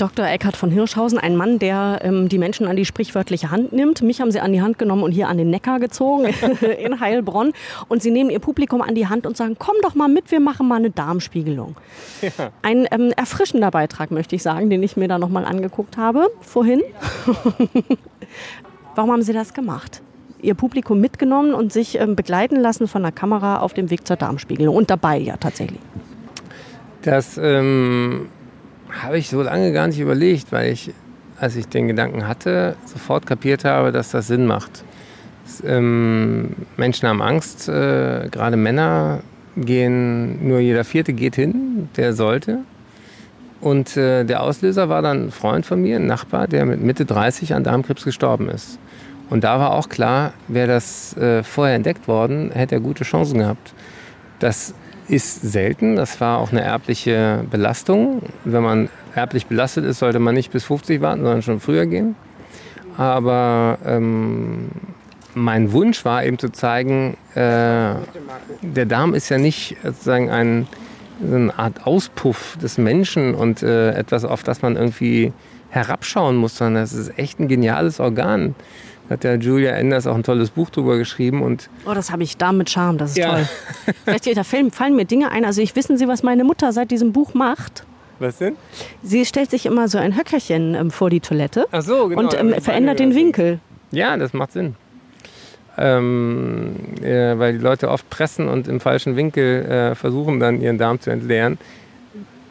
Dr. 0.01 0.27
Eckhard 0.27 0.57
von 0.57 0.71
Hirschhausen, 0.71 1.19
ein 1.19 1.37
Mann, 1.37 1.59
der 1.59 2.01
ähm, 2.03 2.31
die 2.31 2.39
Menschen 2.39 2.67
an 2.67 2.75
die 2.75 2.87
sprichwörtliche 2.87 3.51
Hand 3.51 3.75
nimmt. 3.75 4.01
Mich 4.01 4.23
haben 4.23 4.31
Sie 4.31 4.41
an 4.41 4.51
die 4.51 4.63
Hand 4.63 4.79
genommen 4.79 5.03
und 5.03 5.13
hier 5.13 5.29
an 5.29 5.37
den 5.37 5.51
Neckar 5.51 5.79
gezogen 5.79 6.25
in 6.79 7.01
Heilbronn. 7.01 7.53
Und 7.89 8.03
Sie 8.03 8.11
nehmen 8.11 8.31
Ihr 8.31 8.39
Publikum 8.39 8.81
an 8.81 8.95
die 8.95 9.09
Hand 9.09 9.27
und 9.27 9.37
sagen, 9.37 9.57
komm 9.59 9.75
doch 9.83 9.95
mal 9.95 10.09
mit, 10.09 10.31
wir 10.31 10.41
machen 10.41 10.67
mal 10.69 10.77
eine 10.77 10.91
Darmspiegelung. 10.91 11.77
Ja. 12.23 12.51
Ein 12.63 12.89
ähm, 12.91 13.13
erfrischender 13.15 13.71
Beitrag, 13.71 14.11
möchte 14.11 14.35
ich 14.37 14.43
sagen, 14.43 14.71
den 14.71 14.83
ich 14.83 14.97
mir 14.97 15.07
da 15.07 15.19
nochmal 15.19 15.45
angeguckt 15.45 15.99
habe 15.99 16.31
vorhin. 16.41 16.83
Warum 18.95 19.13
haben 19.13 19.23
Sie 19.23 19.35
das 19.35 19.53
gemacht? 19.53 20.01
Ihr 20.43 20.55
Publikum 20.55 21.01
mitgenommen 21.01 21.55
und 21.55 21.73
sich 21.73 21.99
ähm, 21.99 22.17
begleiten 22.17 22.57
lassen 22.57 22.89
von 22.89 23.03
der 23.03 23.13
Kamera 23.13 23.61
auf 23.61 23.75
dem 23.75 23.91
Weg 23.91 24.07
zur 24.07 24.17
Darmspiegelung 24.17 24.75
und 24.75 24.91
dabei 24.91 25.19
ja 25.19 25.37
tatsächlich. 25.37 25.81
Das 27.03 27.39
ähm, 27.43 28.29
habe 28.91 29.19
ich 29.19 29.29
so 29.29 29.43
lange 29.43 29.73
gar 29.73 29.87
nicht 29.87 30.01
überlegt, 30.01 30.53
weil 30.53 30.73
ich, 30.73 30.93
als 31.39 31.57
ich 31.57 31.69
den 31.69 31.89
Gedanken 31.89 32.27
hatte, 32.27 32.77
sofort 32.85 33.27
kapiert 33.27 33.65
habe, 33.65 33.93
dass 33.93 34.11
das 34.11 34.27
Sinn 34.27 34.47
macht. 34.47 34.85
Das, 35.45 35.63
ähm, 35.67 36.55
Menschen 36.77 37.09
haben 37.09 37.23
Angst, 37.23 37.69
äh, 37.69 38.29
gerade 38.31 38.57
Männer 38.57 39.21
gehen, 39.57 40.47
nur 40.47 40.61
jeder 40.61 40.85
Vierte 40.85 41.13
geht 41.13 41.37
hin, 41.37 41.89
der 41.97 42.13
sollte. 42.13 42.59
Und 43.61 43.97
äh, 43.97 44.25
der 44.25 44.43
Auslöser 44.43 44.89
war 44.89 45.03
dann 45.03 45.27
ein 45.27 45.31
Freund 45.31 45.67
von 45.67 45.83
mir, 45.83 45.97
ein 45.97 46.07
Nachbar, 46.07 46.49
der 46.49 46.65
mit 46.65 46.81
Mitte 46.81 47.05
30 47.05 47.55
an 47.55 47.65
Darmkrebs 47.65 48.05
gestorben 48.05 48.49
ist. 48.49 48.79
Und 49.31 49.45
da 49.45 49.61
war 49.61 49.73
auch 49.73 49.89
klar, 49.89 50.33
wäre 50.49 50.67
das 50.67 51.17
äh, 51.17 51.43
vorher 51.45 51.77
entdeckt 51.77 52.09
worden, 52.09 52.51
hätte 52.53 52.75
er 52.75 52.81
gute 52.81 53.05
Chancen 53.05 53.39
gehabt. 53.39 53.73
Das 54.41 54.75
ist 55.09 55.43
selten, 55.43 55.97
das 55.97 56.21
war 56.21 56.39
auch 56.39 56.51
eine 56.51 56.63
erbliche 56.63 57.45
Belastung. 57.51 58.23
Wenn 58.45 58.63
man 58.63 58.89
erblich 59.15 59.47
belastet 59.47 59.85
ist, 59.85 60.01
sollte 60.01 60.19
man 60.19 60.35
nicht 60.35 60.53
bis 60.53 60.65
50 60.65 61.01
warten, 61.01 61.23
sondern 61.23 61.43
schon 61.43 61.61
früher 61.61 61.87
gehen. 61.87 62.17
Aber 62.97 63.79
ähm, 63.85 64.69
mein 65.35 65.73
Wunsch 65.73 66.05
war 66.05 66.25
eben 66.25 66.39
zu 66.39 66.51
zeigen, 66.51 67.17
äh, 67.35 67.95
der 68.63 68.87
Darm 68.87 69.15
ist 69.15 69.29
ja 69.29 69.39
nicht 69.39 69.77
sozusagen 69.83 70.31
ein, 70.31 70.67
eine 71.23 71.57
Art 71.57 71.87
Auspuff 71.87 72.59
des 72.61 72.79
Menschen 72.79 73.35
und 73.35 73.63
äh, 73.63 73.93
etwas, 73.93 74.25
auf 74.25 74.43
das 74.43 74.63
man 74.63 74.77
irgendwie 74.77 75.33
herabschauen 75.71 76.37
muss, 76.37 76.57
sondern 76.57 76.83
es 76.83 76.93
ist 76.93 77.17
echt 77.19 77.39
ein 77.39 77.49
geniales 77.49 78.01
Organ. 78.01 78.55
Hat 79.11 79.25
ja 79.25 79.35
Julia 79.35 79.73
Enders 79.73 80.07
auch 80.07 80.15
ein 80.15 80.23
tolles 80.23 80.51
Buch 80.51 80.71
drüber 80.71 80.97
geschrieben. 80.97 81.43
Und 81.43 81.69
oh, 81.85 81.95
das 81.95 82.13
habe 82.13 82.23
ich 82.23 82.37
da 82.37 82.53
mit 82.53 82.71
Charme, 82.71 82.97
das 82.97 83.11
ist 83.11 83.19
ja. 83.19 83.31
toll. 83.31 83.49
Vielleicht 84.05 84.37
da 84.37 84.45
fallen 84.45 84.95
mir 84.95 85.05
Dinge 85.05 85.33
ein. 85.33 85.45
Also 85.45 85.61
ich 85.61 85.75
wissen 85.75 85.97
Sie, 85.97 86.07
was 86.07 86.23
meine 86.23 86.45
Mutter 86.45 86.73
seit 86.73 86.93
diesem 86.93 87.13
Buch 87.13 87.35
macht? 87.35 87.85
Was 88.21 88.39
denn? 88.39 88.55
Sie 89.03 89.25
stellt 89.25 89.51
sich 89.51 89.67
immer 89.67 89.89
so 89.89 89.99
ein 89.99 90.17
Höckerchen 90.17 90.75
ähm, 90.75 90.91
vor 90.91 91.11
die 91.11 91.21
Toilette 91.21 91.67
Ach 91.73 91.83
so, 91.83 92.09
genau, 92.09 92.21
und 92.21 92.39
ähm, 92.39 92.55
verändert 92.61 93.01
den 93.01 93.15
Winkel. 93.15 93.59
Ja, 93.91 94.17
das 94.17 94.33
macht 94.33 94.53
Sinn. 94.53 94.77
Ähm, 95.77 96.77
äh, 97.03 97.39
weil 97.39 97.55
die 97.55 97.59
Leute 97.59 97.89
oft 97.89 98.09
pressen 98.11 98.49
und 98.49 98.69
im 98.69 98.79
falschen 98.79 99.17
Winkel 99.17 99.65
äh, 99.65 99.95
versuchen 99.95 100.39
dann 100.39 100.61
ihren 100.61 100.79
Darm 100.79 101.01
zu 101.01 101.11
entleeren. 101.11 101.59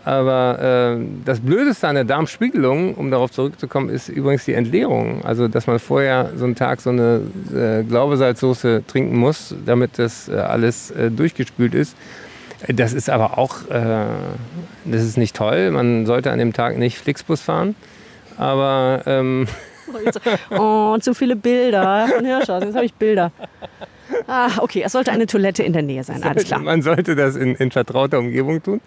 Aber 0.06 0.98
äh, 0.98 1.06
das 1.25 1.39
Blödeste 1.39 1.88
an 1.88 1.96
der 1.96 2.06
Darmspiegelung, 2.06 2.96
um 2.96 3.12
darauf 3.12 3.32
zurückzukommen, 3.32 3.89
ist 3.89 4.10
übrigens 4.10 4.46
die 4.46 4.53
Entleerung. 4.53 5.24
Also, 5.25 5.48
dass 5.48 5.68
man 5.68 5.79
vorher 5.79 6.32
so 6.36 6.46
einen 6.46 6.56
Tag 6.56 6.82
so 6.82 6.89
eine 6.89 7.22
äh, 7.53 7.84
Glaubesalzsoße 7.84 8.84
trinken 8.88 9.18
muss, 9.18 9.56
damit 9.65 10.00
das 10.00 10.29
äh, 10.29 10.36
alles 10.36 10.91
äh, 10.91 11.12
durchgespült 11.12 11.75
ist. 11.75 11.96
Das 12.68 12.94
ist 12.94 13.10
aber 13.10 13.38
auch, 13.38 13.70
äh, 13.70 14.06
das 14.86 15.03
ist 15.03 15.18
nicht 15.18 15.36
toll. 15.36 15.72
Man 15.72 16.06
sollte 16.06 16.32
an 16.32 16.39
dem 16.39 16.53
Tag 16.53 16.77
nicht 16.77 16.98
Flixbus 16.98 17.41
fahren. 17.41 17.75
Aber. 18.38 19.03
Ähm 19.06 19.48
oh, 20.58 20.98
zu 21.00 21.13
viele 21.13 21.36
Bilder 21.36 22.08
von 22.08 22.25
Hirschhaus. 22.25 22.63
Jetzt 22.63 22.75
habe 22.75 22.86
ich 22.86 22.94
Bilder. 22.94 23.32
Ah, 24.27 24.50
okay, 24.60 24.84
es 24.86 24.91
sollte 24.91 25.12
eine 25.12 25.25
Toilette 25.25 25.63
in 25.63 25.74
der 25.74 25.82
Nähe 25.82 26.03
sein, 26.03 26.24
alles 26.24 26.46
klar. 26.46 26.60
Man 26.60 26.82
sollte 26.82 27.15
das 27.15 27.36
in, 27.36 27.56
in 27.56 27.72
vertrauter 27.72 28.20
Umgebung 28.20 28.62
tun. 28.62 28.82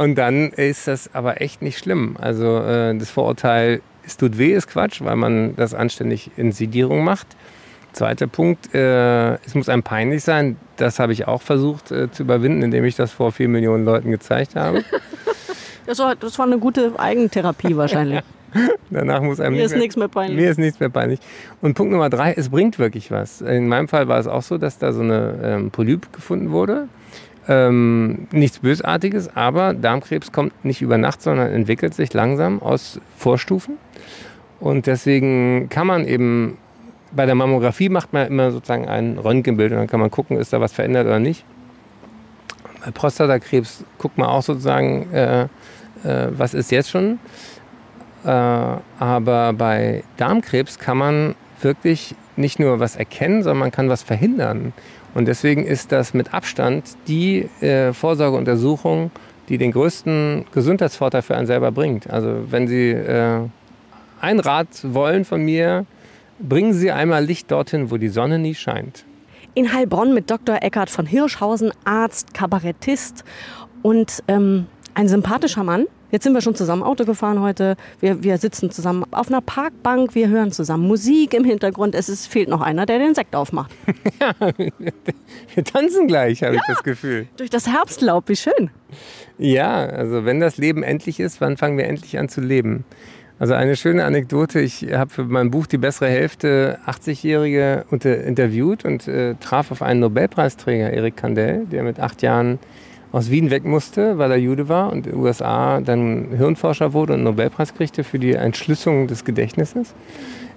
Und 0.00 0.14
dann 0.14 0.48
ist 0.48 0.88
das 0.88 1.14
aber 1.14 1.42
echt 1.42 1.60
nicht 1.60 1.76
schlimm. 1.76 2.16
Also 2.18 2.56
äh, 2.60 2.96
das 2.96 3.10
Vorurteil, 3.10 3.82
es 4.02 4.16
tut 4.16 4.38
weh, 4.38 4.54
ist 4.54 4.66
Quatsch, 4.66 5.02
weil 5.04 5.14
man 5.14 5.54
das 5.56 5.74
anständig 5.74 6.30
in 6.38 6.52
Sedierung 6.52 7.04
macht. 7.04 7.26
Zweiter 7.92 8.26
Punkt, 8.26 8.74
äh, 8.74 9.34
es 9.44 9.54
muss 9.54 9.68
einem 9.68 9.82
peinlich 9.82 10.24
sein. 10.24 10.56
Das 10.78 11.00
habe 11.00 11.12
ich 11.12 11.28
auch 11.28 11.42
versucht 11.42 11.90
äh, 11.90 12.10
zu 12.10 12.22
überwinden, 12.22 12.62
indem 12.62 12.86
ich 12.86 12.96
das 12.96 13.12
vor 13.12 13.30
vier 13.30 13.48
Millionen 13.48 13.84
Leuten 13.84 14.10
gezeigt 14.10 14.56
habe. 14.56 14.84
Das 15.86 15.98
war, 15.98 16.14
das 16.14 16.38
war 16.38 16.46
eine 16.46 16.58
gute 16.58 16.92
Eigentherapie 16.98 17.76
wahrscheinlich. 17.76 18.20
Danach 18.90 19.22
muss 19.22 19.40
einem 19.40 19.56
mir 19.56 19.64
ist 19.64 19.74
nichts 19.74 19.96
mehr 19.96 20.06
peinlich. 20.06 20.38
Mir 20.38 20.50
ist 20.50 20.58
nichts 20.58 20.78
mehr 20.78 20.90
peinlich. 20.90 21.18
Und 21.62 21.74
Punkt 21.74 21.90
Nummer 21.90 22.10
drei, 22.10 22.32
es 22.32 22.50
bringt 22.50 22.78
wirklich 22.78 23.10
was. 23.10 23.40
In 23.40 23.66
meinem 23.66 23.88
Fall 23.88 24.06
war 24.06 24.20
es 24.20 24.28
auch 24.28 24.42
so, 24.42 24.56
dass 24.56 24.78
da 24.78 24.92
so 24.92 25.00
eine 25.00 25.40
ähm, 25.42 25.70
Polyp 25.72 26.12
gefunden 26.12 26.52
wurde. 26.52 26.88
Ähm, 27.48 28.28
nichts 28.32 28.58
Bösartiges, 28.58 29.34
aber 29.34 29.74
Darmkrebs 29.74 30.30
kommt 30.30 30.64
nicht 30.64 30.82
über 30.82 30.98
Nacht, 30.98 31.22
sondern 31.22 31.50
entwickelt 31.50 31.94
sich 31.94 32.12
langsam 32.12 32.62
aus 32.62 33.00
Vorstufen. 33.16 33.78
Und 34.60 34.86
deswegen 34.86 35.68
kann 35.70 35.86
man 35.86 36.04
eben 36.04 36.58
bei 37.12 37.26
der 37.26 37.34
Mammographie 37.34 37.88
macht 37.88 38.12
man 38.12 38.26
immer 38.26 38.50
sozusagen 38.50 38.88
ein 38.88 39.18
Röntgenbild 39.18 39.72
und 39.72 39.78
dann 39.78 39.86
kann 39.88 40.00
man 40.00 40.10
gucken, 40.10 40.36
ist 40.36 40.52
da 40.52 40.60
was 40.60 40.72
verändert 40.72 41.06
oder 41.06 41.18
nicht. 41.18 41.44
Bei 42.84 42.90
Prostatakrebs 42.90 43.84
guckt 43.98 44.16
man 44.16 44.28
auch 44.28 44.42
sozusagen, 44.42 45.12
äh, 45.12 45.42
äh, 45.42 45.48
was 46.30 46.54
ist 46.54 46.70
jetzt 46.70 46.90
schon. 46.90 47.18
Äh, 48.24 48.28
aber 48.28 49.52
bei 49.54 50.04
Darmkrebs 50.16 50.78
kann 50.78 50.98
man 50.98 51.34
wirklich 51.62 52.14
nicht 52.36 52.58
nur 52.58 52.80
was 52.80 52.96
erkennen, 52.96 53.42
sondern 53.42 53.58
man 53.58 53.70
kann 53.70 53.88
was 53.88 54.02
verhindern. 54.02 54.72
Und 55.14 55.26
deswegen 55.26 55.64
ist 55.64 55.92
das 55.92 56.14
mit 56.14 56.32
Abstand 56.32 56.84
die 57.08 57.48
äh, 57.60 57.92
Vorsorgeuntersuchung, 57.92 59.10
die 59.48 59.58
den 59.58 59.72
größten 59.72 60.46
Gesundheitsvorteil 60.52 61.22
für 61.22 61.36
einen 61.36 61.46
selber 61.46 61.72
bringt. 61.72 62.08
Also 62.08 62.44
wenn 62.50 62.68
Sie 62.68 62.90
äh, 62.90 63.40
ein 64.20 64.40
Rat 64.40 64.68
wollen 64.82 65.24
von 65.24 65.42
mir, 65.42 65.86
bringen 66.38 66.72
Sie 66.72 66.92
einmal 66.92 67.24
Licht 67.24 67.50
dorthin, 67.50 67.90
wo 67.90 67.96
die 67.96 68.08
Sonne 68.08 68.38
nie 68.38 68.54
scheint. 68.54 69.04
In 69.54 69.72
Heilbronn 69.72 70.14
mit 70.14 70.30
Dr. 70.30 70.62
Eckhard 70.62 70.90
von 70.90 71.06
Hirschhausen, 71.06 71.72
Arzt, 71.84 72.32
Kabarettist 72.34 73.24
und 73.82 74.22
ähm, 74.28 74.66
ein 74.94 75.08
sympathischer 75.08 75.64
Mann. 75.64 75.86
Jetzt 76.10 76.24
sind 76.24 76.34
wir 76.34 76.40
schon 76.40 76.54
zusammen 76.54 76.82
Auto 76.82 77.04
gefahren 77.04 77.40
heute. 77.40 77.76
Wir, 78.00 78.22
wir 78.22 78.38
sitzen 78.38 78.70
zusammen 78.70 79.04
auf 79.12 79.28
einer 79.28 79.40
Parkbank. 79.40 80.14
Wir 80.14 80.28
hören 80.28 80.50
zusammen 80.50 80.88
Musik 80.88 81.34
im 81.34 81.44
Hintergrund. 81.44 81.94
Es 81.94 82.08
ist, 82.08 82.26
fehlt 82.26 82.48
noch 82.48 82.60
einer, 82.60 82.84
der 82.86 82.98
den 82.98 83.14
Sekt 83.14 83.36
aufmacht. 83.36 83.70
Ja, 84.20 84.34
wir 85.54 85.64
tanzen 85.64 86.06
gleich, 86.06 86.42
habe 86.42 86.56
ja, 86.56 86.60
ich 86.60 86.74
das 86.74 86.82
Gefühl. 86.82 87.26
Durch 87.36 87.50
das 87.50 87.66
Herbstlaub, 87.68 88.28
wie 88.28 88.36
schön. 88.36 88.70
Ja, 89.38 89.86
also 89.86 90.24
wenn 90.24 90.40
das 90.40 90.56
Leben 90.58 90.82
endlich 90.82 91.20
ist, 91.20 91.40
wann 91.40 91.56
fangen 91.56 91.78
wir 91.78 91.86
endlich 91.86 92.18
an 92.18 92.28
zu 92.28 92.40
leben? 92.40 92.84
Also 93.38 93.54
eine 93.54 93.74
schöne 93.76 94.04
Anekdote. 94.04 94.60
Ich 94.60 94.92
habe 94.92 95.10
für 95.10 95.24
mein 95.24 95.50
Buch 95.50 95.66
Die 95.66 95.78
bessere 95.78 96.08
Hälfte 96.08 96.78
80-Jährige 96.86 97.86
interviewt 97.90 98.84
und 98.84 99.08
äh, 99.08 99.36
traf 99.36 99.70
auf 99.70 99.80
einen 99.80 100.00
Nobelpreisträger, 100.00 100.90
Erik 100.90 101.16
Kandel, 101.16 101.66
der 101.66 101.82
mit 101.82 102.00
acht 102.00 102.20
Jahren 102.20 102.58
aus 103.12 103.30
Wien 103.30 103.50
weg 103.50 103.64
musste, 103.64 104.18
weil 104.18 104.30
er 104.30 104.36
Jude 104.36 104.68
war 104.68 104.92
und 104.92 105.06
in 105.06 105.12
den 105.12 105.20
USA 105.20 105.80
dann 105.80 106.28
Hirnforscher 106.36 106.92
wurde 106.92 107.14
und 107.14 107.24
Nobelpreis 107.24 107.74
kriegte 107.74 108.04
für 108.04 108.18
die 108.18 108.34
Entschlüsselung 108.34 109.06
des 109.06 109.24
Gedächtnisses. 109.24 109.94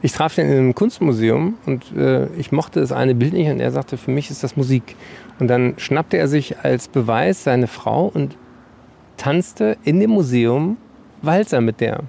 Ich 0.02 0.12
traf 0.12 0.38
ihn 0.38 0.46
in 0.46 0.58
einem 0.58 0.76
Kunstmuseum 0.76 1.56
und 1.66 1.96
äh, 1.96 2.28
ich 2.38 2.52
mochte 2.52 2.82
das 2.82 2.92
eine 2.92 3.16
Bild 3.16 3.34
nicht 3.34 3.50
und 3.50 3.60
er 3.60 3.72
sagte, 3.72 3.98
für 3.98 4.12
mich 4.12 4.30
ist 4.30 4.44
das 4.44 4.56
Musik. 4.58 4.96
Und 5.40 5.48
dann 5.48 5.76
schnappte 5.78 6.18
er 6.18 6.28
sich 6.28 6.60
als 6.60 6.88
Beweis 6.88 7.44
seine 7.44 7.68
Frau 7.68 8.12
und 8.14 8.38
tanzte 9.18 9.78
in 9.84 10.00
dem 10.00 10.12
Museum 10.12 10.78
Walzer 11.22 11.62
mit 11.62 11.80
der 11.80 12.02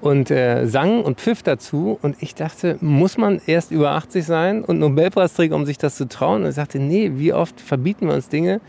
und 0.00 0.30
äh, 0.30 0.66
sang 0.66 1.02
und 1.02 1.20
pfiff 1.20 1.42
dazu. 1.42 1.98
Und 2.02 2.16
ich 2.20 2.34
dachte, 2.34 2.78
muss 2.80 3.18
man 3.18 3.40
erst 3.46 3.70
über 3.70 3.92
80 3.92 4.24
sein 4.24 4.64
und 4.64 4.78
Nobelpreisträger, 4.78 5.56
um 5.56 5.66
sich 5.66 5.78
das 5.78 5.96
zu 5.96 6.08
trauen? 6.08 6.42
Und 6.42 6.46
er 6.46 6.52
sagte, 6.52 6.78
nee, 6.78 7.12
wie 7.16 7.32
oft 7.32 7.60
verbieten 7.60 8.06
wir 8.06 8.14
uns 8.14 8.28
Dinge, 8.28 8.60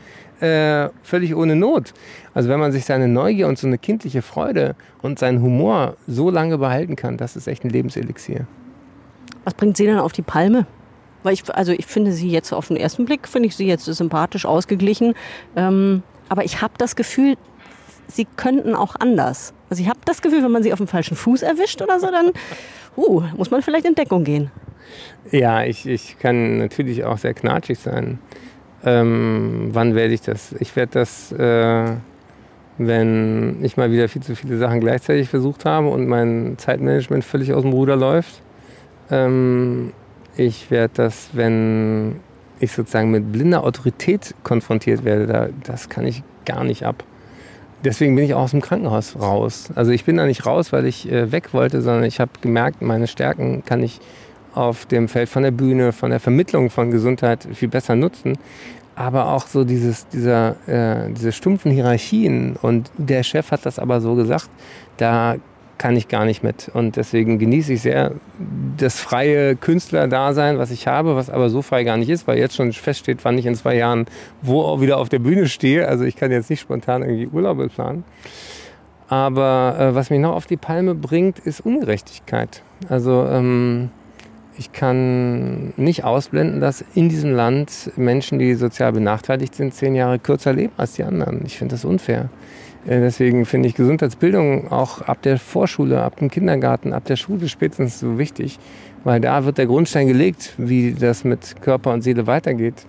äh, 0.41 0.89
völlig 1.03 1.35
ohne 1.35 1.55
Not. 1.55 1.93
Also 2.33 2.49
wenn 2.49 2.59
man 2.59 2.71
sich 2.71 2.85
seine 2.85 3.07
Neugier 3.07 3.47
und 3.47 3.57
so 3.57 3.67
eine 3.67 3.77
kindliche 3.77 4.21
Freude 4.21 4.75
und 5.01 5.19
seinen 5.19 5.41
Humor 5.41 5.95
so 6.07 6.29
lange 6.29 6.57
behalten 6.57 6.95
kann, 6.95 7.17
das 7.17 7.35
ist 7.35 7.47
echt 7.47 7.63
ein 7.63 7.69
Lebenselixier. 7.69 8.47
Was 9.43 9.53
bringt 9.53 9.77
Sie 9.77 9.85
denn 9.85 9.99
auf 9.99 10.11
die 10.11 10.21
Palme? 10.21 10.65
Weil 11.23 11.33
ich, 11.33 11.43
also 11.53 11.71
ich 11.71 11.85
finde 11.85 12.11
Sie 12.11 12.29
jetzt 12.29 12.53
auf 12.53 12.67
den 12.67 12.77
ersten 12.77 13.05
Blick, 13.05 13.27
finde 13.27 13.47
ich 13.47 13.55
Sie 13.55 13.67
jetzt 13.67 13.85
sympathisch 13.85 14.45
ausgeglichen. 14.45 15.13
Ähm, 15.55 16.03
aber 16.29 16.45
ich 16.45 16.61
habe 16.61 16.73
das 16.77 16.95
Gefühl, 16.95 17.35
Sie 18.07 18.25
könnten 18.25 18.75
auch 18.75 18.95
anders. 18.99 19.53
Also 19.69 19.83
ich 19.83 19.89
habe 19.89 19.99
das 20.05 20.21
Gefühl, 20.21 20.43
wenn 20.43 20.51
man 20.51 20.63
Sie 20.63 20.73
auf 20.73 20.79
dem 20.79 20.87
falschen 20.87 21.15
Fuß 21.15 21.41
erwischt 21.41 21.81
oder 21.81 21.99
so, 21.99 22.07
dann 22.07 22.31
uh, 22.97 23.21
muss 23.35 23.51
man 23.51 23.61
vielleicht 23.61 23.85
in 23.85 23.95
Deckung 23.95 24.23
gehen. 24.23 24.51
Ja, 25.31 25.63
ich, 25.63 25.85
ich 25.85 26.17
kann 26.19 26.57
natürlich 26.57 27.03
auch 27.03 27.17
sehr 27.17 27.33
knatschig 27.33 27.79
sein. 27.79 28.19
Ähm, 28.85 29.69
wann 29.71 29.95
werde 29.95 30.13
ich 30.13 30.21
das? 30.21 30.53
Ich 30.59 30.75
werde 30.75 30.93
das, 30.93 31.31
äh, 31.31 31.85
wenn 32.77 33.63
ich 33.63 33.75
mal 33.77 33.91
wieder 33.91 34.07
viel 34.07 34.23
zu 34.23 34.35
viele 34.35 34.57
Sachen 34.57 34.79
gleichzeitig 34.79 35.29
versucht 35.29 35.65
habe 35.65 35.89
und 35.89 36.07
mein 36.07 36.55
Zeitmanagement 36.57 37.23
völlig 37.25 37.53
aus 37.53 37.63
dem 37.63 37.73
Ruder 37.73 37.95
läuft. 37.95 38.41
Ähm, 39.11 39.91
ich 40.37 40.71
werde 40.71 40.93
das, 40.95 41.29
wenn 41.33 42.21
ich 42.59 42.71
sozusagen 42.71 43.11
mit 43.11 43.31
blinder 43.31 43.63
Autorität 43.63 44.33
konfrontiert 44.43 45.03
werde, 45.03 45.27
da, 45.27 45.49
das 45.63 45.89
kann 45.89 46.05
ich 46.05 46.23
gar 46.45 46.63
nicht 46.63 46.85
ab. 46.85 47.03
Deswegen 47.83 48.15
bin 48.15 48.25
ich 48.25 48.33
auch 48.33 48.41
aus 48.41 48.51
dem 48.51 48.61
Krankenhaus 48.61 49.17
raus. 49.19 49.69
Also 49.75 49.91
ich 49.91 50.03
bin 50.03 50.17
da 50.17 50.25
nicht 50.25 50.45
raus, 50.45 50.73
weil 50.73 50.85
ich 50.85 51.09
äh, 51.09 51.31
weg 51.31 51.53
wollte, 51.53 51.81
sondern 51.81 52.03
ich 52.03 52.19
habe 52.19 52.31
gemerkt, 52.41 52.81
meine 52.81 53.07
Stärken 53.07 53.63
kann 53.65 53.83
ich 53.83 53.99
auf 54.53 54.85
dem 54.85 55.07
Feld 55.07 55.29
von 55.29 55.43
der 55.43 55.51
Bühne, 55.51 55.91
von 55.91 56.09
der 56.09 56.19
Vermittlung 56.19 56.69
von 56.69 56.91
Gesundheit 56.91 57.47
viel 57.53 57.69
besser 57.69 57.95
nutzen. 57.95 58.37
Aber 58.95 59.29
auch 59.29 59.47
so 59.47 59.63
dieses, 59.63 60.07
dieser, 60.09 60.55
äh, 60.67 61.11
diese 61.11 61.31
stumpfen 61.31 61.71
Hierarchien 61.71 62.57
und 62.61 62.91
der 62.97 63.23
Chef 63.23 63.51
hat 63.51 63.65
das 63.65 63.79
aber 63.79 64.01
so 64.01 64.15
gesagt, 64.15 64.49
da 64.97 65.37
kann 65.79 65.95
ich 65.95 66.09
gar 66.09 66.25
nicht 66.25 66.43
mit. 66.43 66.69
Und 66.73 66.97
deswegen 66.97 67.39
genieße 67.39 67.73
ich 67.73 67.81
sehr 67.81 68.11
das 68.77 68.99
freie 68.99 69.55
Künstlerdasein, 69.55 70.59
was 70.59 70.69
ich 70.69 70.87
habe, 70.87 71.15
was 71.15 71.29
aber 71.29 71.49
so 71.49 71.61
frei 71.61 71.83
gar 71.85 71.97
nicht 71.97 72.09
ist, 72.09 72.27
weil 72.27 72.37
jetzt 72.37 72.55
schon 72.55 72.71
feststeht, 72.73 73.19
wann 73.23 73.37
ich 73.37 73.45
in 73.45 73.55
zwei 73.55 73.75
Jahren 73.75 74.05
wo 74.41 74.61
auch 74.61 74.81
wieder 74.81 74.97
auf 74.97 75.09
der 75.09 75.19
Bühne 75.19 75.47
stehe. 75.47 75.87
Also 75.87 76.03
ich 76.03 76.17
kann 76.17 76.31
jetzt 76.31 76.49
nicht 76.49 76.59
spontan 76.59 77.01
irgendwie 77.01 77.27
Urlaube 77.27 77.69
planen. 77.69 78.03
Aber 79.07 79.75
äh, 79.79 79.95
was 79.95 80.11
mich 80.11 80.19
noch 80.19 80.35
auf 80.35 80.45
die 80.45 80.57
Palme 80.57 80.93
bringt, 80.93 81.39
ist 81.39 81.61
Ungerechtigkeit. 81.61 82.61
Also 82.89 83.25
ähm, 83.25 83.89
ich 84.59 84.73
kann 84.73 85.73
nicht 85.77 86.03
ausblenden, 86.03 86.59
dass 86.59 86.83
in 86.93 87.07
diesem 87.07 87.31
Land 87.31 87.91
Menschen, 87.95 88.39
die 88.39 88.55
sozial 88.55 88.91
benachteiligt 88.91 89.55
sind, 89.55 89.73
zehn 89.73 89.95
Jahre 89.95 90.19
kürzer 90.19 90.51
leben 90.51 90.73
als 90.75 90.93
die 90.93 91.03
anderen. 91.03 91.45
Ich 91.45 91.57
finde 91.57 91.75
das 91.75 91.85
unfair. 91.85 92.29
Äh, 92.85 92.99
deswegen 92.99 93.45
finde 93.45 93.69
ich 93.69 93.75
Gesundheitsbildung 93.75 94.69
auch 94.69 95.01
ab 95.01 95.21
der 95.21 95.39
Vorschule, 95.39 96.03
ab 96.03 96.17
dem 96.17 96.29
Kindergarten, 96.29 96.91
ab 96.91 97.05
der 97.05 97.15
Schule 97.15 97.47
spätestens 97.47 98.01
so 98.01 98.19
wichtig, 98.19 98.59
weil 99.05 99.21
da 99.21 99.45
wird 99.45 99.57
der 99.57 99.65
Grundstein 99.65 100.07
gelegt, 100.07 100.53
wie 100.57 100.93
das 100.93 101.23
mit 101.23 101.61
Körper 101.61 101.93
und 101.93 102.01
Seele 102.01 102.27
weitergeht. 102.27 102.85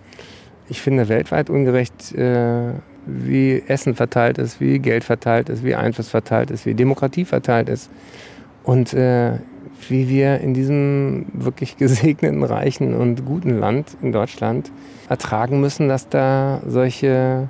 Ich 0.68 0.80
finde 0.80 1.08
weltweit 1.08 1.50
ungerecht, 1.50 2.12
äh, 2.16 2.72
wie 3.06 3.62
Essen 3.68 3.94
verteilt 3.94 4.38
ist, 4.38 4.60
wie 4.60 4.80
Geld 4.80 5.04
verteilt 5.04 5.48
ist, 5.48 5.64
wie 5.64 5.76
Einfluss 5.76 6.08
verteilt 6.08 6.50
ist, 6.50 6.66
wie 6.66 6.74
Demokratie 6.74 7.24
verteilt 7.24 7.68
ist. 7.68 7.90
Und 8.64 8.92
äh, 8.92 9.38
wie 9.88 10.08
wir 10.08 10.40
in 10.40 10.54
diesem 10.54 11.26
wirklich 11.32 11.76
gesegneten, 11.78 12.42
reichen 12.42 12.94
und 12.94 13.25
guten 13.25 13.58
Land 13.58 13.96
in 14.02 14.12
Deutschland 14.12 14.70
ertragen 15.08 15.60
müssen, 15.60 15.88
dass 15.88 16.08
da 16.08 16.60
solche 16.66 17.49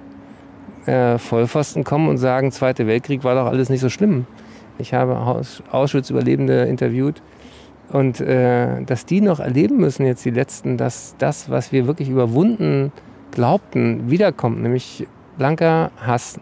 äh, 0.87 1.19
Vollpfosten 1.19 1.85
kommen 1.85 2.09
und 2.09 2.19
sagen, 2.19 2.53
Zweiter 2.53 2.87
Weltkrieg 2.87 3.25
war 3.25 3.35
doch 3.35 3.47
alles 3.47 3.69
nicht 3.69 3.81
so 3.81 3.89
schlimm. 3.89 4.27
Ich 4.79 4.95
habe 4.95 5.17
Auschwitz-Überlebende 5.71 6.65
interviewt 6.65 7.21
und 7.91 8.21
äh, 8.21 8.83
dass 8.83 9.05
die 9.05 9.21
noch 9.21 9.41
erleben 9.41 9.77
müssen 9.77 10.07
jetzt 10.07 10.25
die 10.25 10.31
Letzten, 10.31 10.77
dass 10.77 11.17
das, 11.19 11.51
was 11.51 11.73
wir 11.73 11.87
wirklich 11.87 12.09
überwunden 12.09 12.93
glaubten, 13.31 14.11
wiederkommt, 14.11 14.63
nämlich 14.63 15.07
blanker 15.39 15.91
Hass, 16.01 16.41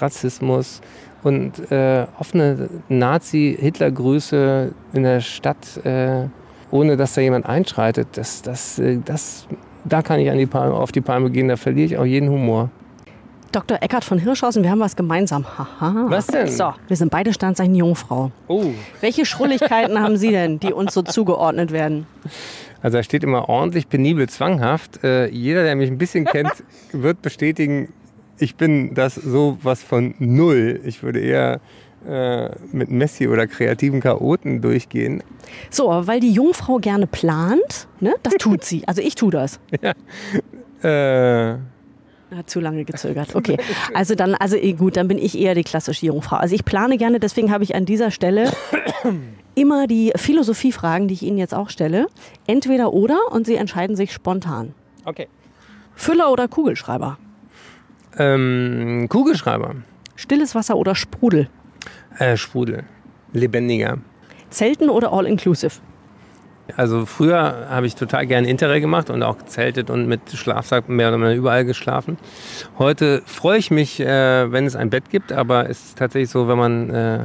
Rassismus, 0.00 0.80
und 1.26 1.72
äh, 1.72 2.06
offene 2.20 2.68
Nazi-Hitler-Grüße 2.88 4.72
in 4.92 5.02
der 5.02 5.20
Stadt, 5.20 5.84
äh, 5.84 6.28
ohne 6.70 6.96
dass 6.96 7.14
da 7.14 7.20
jemand 7.20 7.46
einschreitet, 7.46 8.08
das, 8.12 8.42
das, 8.42 8.78
äh, 8.78 8.98
das, 9.04 9.48
da 9.84 10.02
kann 10.02 10.20
ich 10.20 10.30
an 10.30 10.38
die 10.38 10.46
Palme, 10.46 10.74
auf 10.74 10.92
die 10.92 11.00
Palme 11.00 11.30
gehen, 11.30 11.48
da 11.48 11.56
verliere 11.56 11.86
ich 11.86 11.98
auch 11.98 12.04
jeden 12.04 12.28
Humor. 12.30 12.70
Dr. 13.50 13.78
Eckart 13.80 14.04
von 14.04 14.18
Hirschhausen, 14.18 14.62
wir 14.62 14.70
haben 14.70 14.78
was 14.78 14.94
gemeinsam. 14.94 15.44
Haha. 15.44 16.06
Was 16.08 16.28
denn? 16.28 16.46
So, 16.46 16.74
wir 16.86 16.96
sind 16.96 17.10
beide 17.10 17.32
Standzeichen 17.32 17.74
Jungfrau. 17.74 18.30
Oh. 18.46 18.66
Welche 19.00 19.26
Schrulligkeiten 19.26 19.98
haben 20.00 20.16
Sie 20.16 20.30
denn, 20.30 20.60
die 20.60 20.72
uns 20.72 20.94
so 20.94 21.02
zugeordnet 21.02 21.72
werden? 21.72 22.06
Also 22.82 22.98
da 22.98 23.02
steht 23.02 23.24
immer 23.24 23.48
ordentlich, 23.48 23.88
penibel, 23.88 24.28
zwanghaft. 24.28 25.02
Äh, 25.02 25.28
jeder, 25.28 25.64
der 25.64 25.74
mich 25.74 25.90
ein 25.90 25.98
bisschen 25.98 26.24
kennt, 26.24 26.52
wird 26.92 27.22
bestätigen, 27.22 27.88
ich 28.38 28.56
bin 28.56 28.94
das 28.94 29.14
so 29.14 29.58
was 29.62 29.82
von 29.82 30.14
null. 30.18 30.80
Ich 30.84 31.02
würde 31.02 31.20
eher 31.20 31.60
äh, 32.06 32.50
mit 32.72 32.90
Messi 32.90 33.28
oder 33.28 33.46
kreativen 33.46 34.00
Chaoten 34.00 34.60
durchgehen. 34.60 35.22
So, 35.70 35.88
weil 35.88 36.20
die 36.20 36.32
Jungfrau 36.32 36.78
gerne 36.78 37.06
plant, 37.06 37.88
ne? 38.00 38.14
das 38.22 38.34
tut 38.34 38.64
sie. 38.64 38.86
Also 38.86 39.02
ich 39.02 39.14
tue 39.14 39.30
das. 39.30 39.60
Ja. 39.82 41.52
Äh. 41.52 41.58
Hat 42.34 42.50
zu 42.50 42.60
lange 42.60 42.84
gezögert. 42.84 43.34
Okay. 43.34 43.56
Also 43.94 44.14
dann, 44.14 44.34
also 44.34 44.56
eh, 44.56 44.72
gut, 44.72 44.96
dann 44.96 45.08
bin 45.08 45.16
ich 45.16 45.38
eher 45.38 45.54
die 45.54 45.62
klassische 45.62 46.06
Jungfrau. 46.06 46.36
Also 46.36 46.54
ich 46.54 46.64
plane 46.64 46.98
gerne, 46.98 47.20
deswegen 47.20 47.52
habe 47.52 47.64
ich 47.64 47.74
an 47.74 47.86
dieser 47.86 48.10
Stelle 48.10 48.52
immer 49.54 49.86
die 49.86 50.12
Philosophiefragen, 50.16 51.08
die 51.08 51.14
ich 51.14 51.22
Ihnen 51.22 51.38
jetzt 51.38 51.54
auch 51.54 51.70
stelle. 51.70 52.08
Entweder 52.46 52.92
oder 52.92 53.18
und 53.30 53.46
Sie 53.46 53.54
entscheiden 53.54 53.96
sich 53.96 54.12
spontan. 54.12 54.74
Okay. 55.04 55.28
Füller 55.94 56.30
oder 56.30 56.46
Kugelschreiber? 56.48 57.16
Ähm, 58.18 59.06
Kugelschreiber. 59.08 59.76
Stilles 60.14 60.54
Wasser 60.54 60.76
oder 60.76 60.94
Sprudel? 60.94 61.48
Äh, 62.18 62.36
Sprudel. 62.36 62.84
Lebendiger. 63.32 63.98
Zelten 64.50 64.88
oder 64.88 65.12
All-Inclusive? 65.12 65.80
Also 66.76 67.06
früher 67.06 67.68
habe 67.70 67.86
ich 67.86 67.94
total 67.94 68.26
gerne 68.26 68.48
Interrail 68.48 68.80
gemacht 68.80 69.10
und 69.10 69.22
auch 69.22 69.38
gezeltet 69.38 69.88
und 69.88 70.08
mit 70.08 70.20
Schlafsack 70.32 70.88
mehr 70.88 71.08
oder 71.08 71.18
weniger 71.18 71.34
überall 71.36 71.64
geschlafen. 71.64 72.18
Heute 72.78 73.22
freue 73.24 73.58
ich 73.58 73.70
mich, 73.70 74.00
äh, 74.00 74.50
wenn 74.50 74.66
es 74.66 74.74
ein 74.74 74.90
Bett 74.90 75.10
gibt, 75.10 75.32
aber 75.32 75.70
es 75.70 75.84
ist 75.84 75.98
tatsächlich 75.98 76.30
so, 76.30 76.48
wenn 76.48 76.58
man 76.58 76.90
äh, 76.90 77.18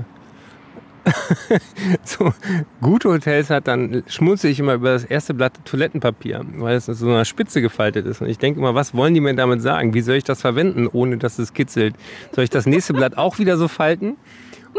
so 2.03 2.33
gute 2.81 3.09
Hotels 3.09 3.49
hat, 3.49 3.67
dann 3.67 4.03
schmunze 4.07 4.47
ich 4.47 4.59
immer 4.59 4.75
über 4.75 4.93
das 4.93 5.03
erste 5.03 5.33
Blatt 5.33 5.53
Toilettenpapier, 5.65 6.45
weil 6.57 6.75
es 6.75 6.85
so 6.85 7.07
einer 7.07 7.25
Spitze 7.25 7.61
gefaltet 7.61 8.05
ist. 8.05 8.21
Und 8.21 8.29
ich 8.29 8.37
denke 8.37 8.59
immer, 8.59 8.75
was 8.75 8.93
wollen 8.93 9.13
die 9.13 9.21
mir 9.21 9.33
damit 9.35 9.61
sagen? 9.61 9.93
Wie 9.93 10.01
soll 10.01 10.15
ich 10.15 10.23
das 10.23 10.41
verwenden, 10.41 10.87
ohne 10.87 11.17
dass 11.17 11.39
es 11.39 11.53
kitzelt? 11.53 11.95
Soll 12.33 12.43
ich 12.43 12.49
das 12.49 12.65
nächste 12.65 12.93
Blatt 12.93 13.17
auch 13.17 13.39
wieder 13.39 13.57
so 13.57 13.67
falten? 13.67 14.17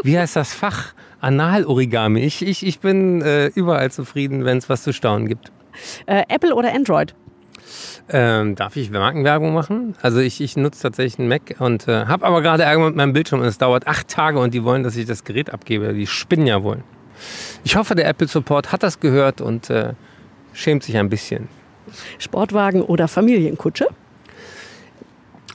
Wie 0.03 0.17
heißt 0.17 0.35
das 0.35 0.53
Fach? 0.53 0.93
Anal-Origami. 1.21 2.19
Ich, 2.21 2.45
ich, 2.45 2.65
ich 2.65 2.79
bin 2.79 3.21
äh, 3.21 3.47
überall 3.47 3.91
zufrieden, 3.91 4.43
wenn 4.43 4.57
es 4.57 4.67
was 4.67 4.83
zu 4.83 4.91
staunen 4.91 5.27
gibt. 5.27 5.51
Äh, 6.05 6.23
Apple 6.27 6.53
oder 6.53 6.73
Android? 6.73 7.15
Ähm, 8.09 8.55
darf 8.55 8.75
ich 8.75 8.91
Markenwerbung 8.91 9.53
machen? 9.53 9.95
Also 10.01 10.19
ich, 10.19 10.41
ich 10.41 10.57
nutze 10.57 10.81
tatsächlich 10.81 11.19
einen 11.19 11.29
Mac 11.29 11.55
und 11.59 11.87
äh, 11.87 12.05
habe 12.05 12.25
aber 12.25 12.41
gerade 12.41 12.63
Ärger 12.63 12.85
mit 12.85 12.95
meinem 12.95 13.13
Bildschirm 13.13 13.41
und 13.41 13.47
es 13.47 13.57
dauert 13.57 13.87
acht 13.87 14.07
Tage 14.07 14.39
und 14.39 14.53
die 14.53 14.63
wollen, 14.63 14.83
dass 14.83 14.95
ich 14.95 15.05
das 15.05 15.23
Gerät 15.23 15.51
abgebe. 15.51 15.93
Die 15.93 16.07
spinnen 16.07 16.45
ja 16.45 16.63
wohl. 16.63 16.83
Ich 17.63 17.75
hoffe, 17.75 17.95
der 17.95 18.07
Apple 18.07 18.27
Support 18.27 18.71
hat 18.71 18.83
das 18.83 18.99
gehört 18.99 19.39
und 19.39 19.69
äh, 19.69 19.93
schämt 20.53 20.83
sich 20.83 20.97
ein 20.97 21.09
bisschen. 21.09 21.47
Sportwagen 22.17 22.81
oder 22.81 23.07
Familienkutsche? 23.07 23.87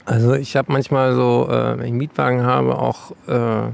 Also 0.05 0.33
ich 0.33 0.55
habe 0.55 0.71
manchmal 0.71 1.13
so, 1.13 1.47
äh, 1.49 1.77
wenn 1.77 1.81
ich 1.81 1.89
einen 1.89 1.97
Mietwagen 1.97 2.43
habe, 2.43 2.79
auch 2.79 3.11
äh, 3.27 3.71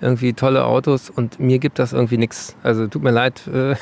irgendwie 0.00 0.32
tolle 0.32 0.64
Autos 0.64 1.10
und 1.10 1.40
mir 1.40 1.58
gibt 1.58 1.78
das 1.78 1.92
irgendwie 1.92 2.18
nichts. 2.18 2.56
Also 2.62 2.86
tut 2.86 3.02
mir 3.02 3.10
leid, 3.10 3.42
äh, 3.48 3.74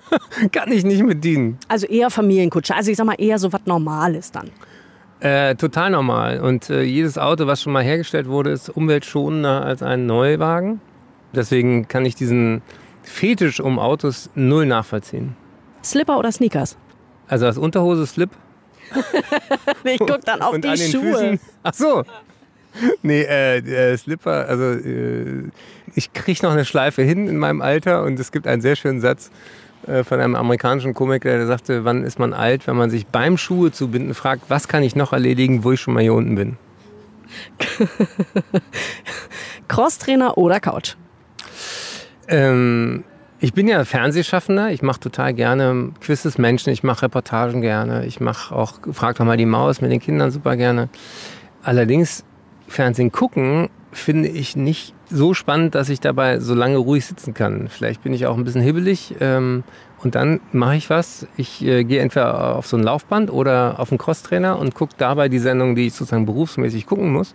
kann 0.52 0.70
ich 0.70 0.84
nicht 0.84 1.02
mit 1.02 1.24
dienen. 1.24 1.58
Also 1.68 1.86
eher 1.86 2.10
Familienkutsche, 2.10 2.74
also 2.74 2.90
ich 2.90 2.96
sag 2.96 3.06
mal 3.06 3.16
eher 3.18 3.38
so 3.38 3.52
was 3.52 3.60
Normales 3.66 4.30
dann. 4.30 4.50
Äh, 5.20 5.54
total 5.54 5.90
normal. 5.90 6.40
Und 6.40 6.70
äh, 6.70 6.82
jedes 6.82 7.18
Auto, 7.18 7.46
was 7.46 7.62
schon 7.62 7.72
mal 7.72 7.82
hergestellt 7.82 8.28
wurde, 8.28 8.50
ist 8.50 8.68
umweltschonender 8.68 9.64
als 9.64 9.82
ein 9.82 10.06
Neuwagen. 10.06 10.80
Deswegen 11.34 11.88
kann 11.88 12.04
ich 12.04 12.14
diesen 12.14 12.62
Fetisch 13.02 13.60
um 13.60 13.78
Autos 13.78 14.30
null 14.34 14.66
nachvollziehen. 14.66 15.36
Slipper 15.82 16.18
oder 16.18 16.30
Sneakers? 16.32 16.76
Also 17.28 17.46
als 17.46 17.58
Unterhose 17.58 18.06
Slip. 18.06 18.30
ich 19.84 19.98
guck 19.98 20.20
dann 20.24 20.42
auf 20.42 20.54
und 20.54 20.64
die 20.64 20.68
an 20.68 20.76
den 20.76 20.90
Schuhe. 20.90 21.12
Füßen. 21.12 21.40
Ach 21.62 21.74
so. 21.74 22.04
Nee, 23.02 23.22
äh, 23.22 23.58
äh, 23.58 23.96
Slipper, 23.96 24.46
also 24.48 24.64
äh, 24.64 25.50
ich 25.94 26.12
kriege 26.12 26.44
noch 26.44 26.52
eine 26.52 26.64
Schleife 26.64 27.02
hin 27.02 27.28
in 27.28 27.36
meinem 27.36 27.62
Alter 27.62 28.02
und 28.02 28.18
es 28.18 28.32
gibt 28.32 28.46
einen 28.46 28.62
sehr 28.62 28.76
schönen 28.76 29.00
Satz 29.00 29.30
äh, 29.86 30.04
von 30.04 30.20
einem 30.20 30.34
amerikanischen 30.34 30.94
Komiker, 30.94 31.30
der 31.30 31.46
sagte, 31.46 31.84
wann 31.84 32.04
ist 32.04 32.18
man 32.18 32.32
alt, 32.32 32.66
wenn 32.66 32.76
man 32.76 32.90
sich 32.90 33.06
beim 33.06 33.36
Schuhe 33.36 33.72
zubinden 33.72 34.14
fragt, 34.14 34.44
was 34.48 34.68
kann 34.68 34.82
ich 34.82 34.96
noch 34.96 35.12
erledigen, 35.12 35.64
wo 35.64 35.72
ich 35.72 35.80
schon 35.80 35.94
mal 35.94 36.02
hier 36.02 36.14
unten 36.14 36.34
bin. 36.34 36.56
Crosstrainer 39.68 40.38
oder 40.38 40.60
Couch? 40.60 40.94
Ähm, 42.28 43.04
ich 43.40 43.52
bin 43.52 43.68
ja 43.68 43.84
Fernsehschaffender. 43.84 44.70
Ich 44.70 44.82
mache 44.82 45.00
total 45.00 45.34
gerne 45.34 45.92
Quizzes 46.00 46.38
Menschen. 46.38 46.72
Ich 46.72 46.82
mache 46.82 47.02
Reportagen 47.02 47.60
gerne. 47.60 48.06
Ich 48.06 48.20
mache 48.20 48.54
auch 48.54 48.74
Frag 48.92 49.16
doch 49.16 49.24
mal 49.24 49.36
die 49.36 49.46
Maus 49.46 49.80
mit 49.80 49.90
den 49.90 50.00
Kindern 50.00 50.30
super 50.30 50.56
gerne. 50.56 50.88
Allerdings 51.62 52.24
Fernsehen 52.68 53.12
gucken 53.12 53.68
finde 53.94 54.28
ich 54.28 54.56
nicht 54.56 54.94
so 55.10 55.34
spannend, 55.34 55.74
dass 55.74 55.88
ich 55.88 56.00
dabei 56.00 56.40
so 56.40 56.54
lange 56.54 56.76
ruhig 56.76 57.06
sitzen 57.06 57.34
kann. 57.34 57.68
Vielleicht 57.68 58.02
bin 58.02 58.12
ich 58.12 58.26
auch 58.26 58.36
ein 58.36 58.44
bisschen 58.44 58.60
hibbelig 58.60 59.14
ähm, 59.20 59.64
und 60.02 60.14
dann 60.14 60.40
mache 60.52 60.76
ich 60.76 60.90
was. 60.90 61.26
Ich 61.36 61.64
äh, 61.64 61.84
gehe 61.84 62.00
entweder 62.00 62.56
auf 62.56 62.66
so 62.66 62.76
ein 62.76 62.82
Laufband 62.82 63.30
oder 63.30 63.76
auf 63.78 63.90
einen 63.90 63.98
Crosstrainer 63.98 64.58
und 64.58 64.74
gucke 64.74 64.94
dabei 64.98 65.28
die 65.28 65.38
Sendung, 65.38 65.74
die 65.74 65.86
ich 65.86 65.94
sozusagen 65.94 66.26
berufsmäßig 66.26 66.86
gucken 66.86 67.12
muss. 67.12 67.34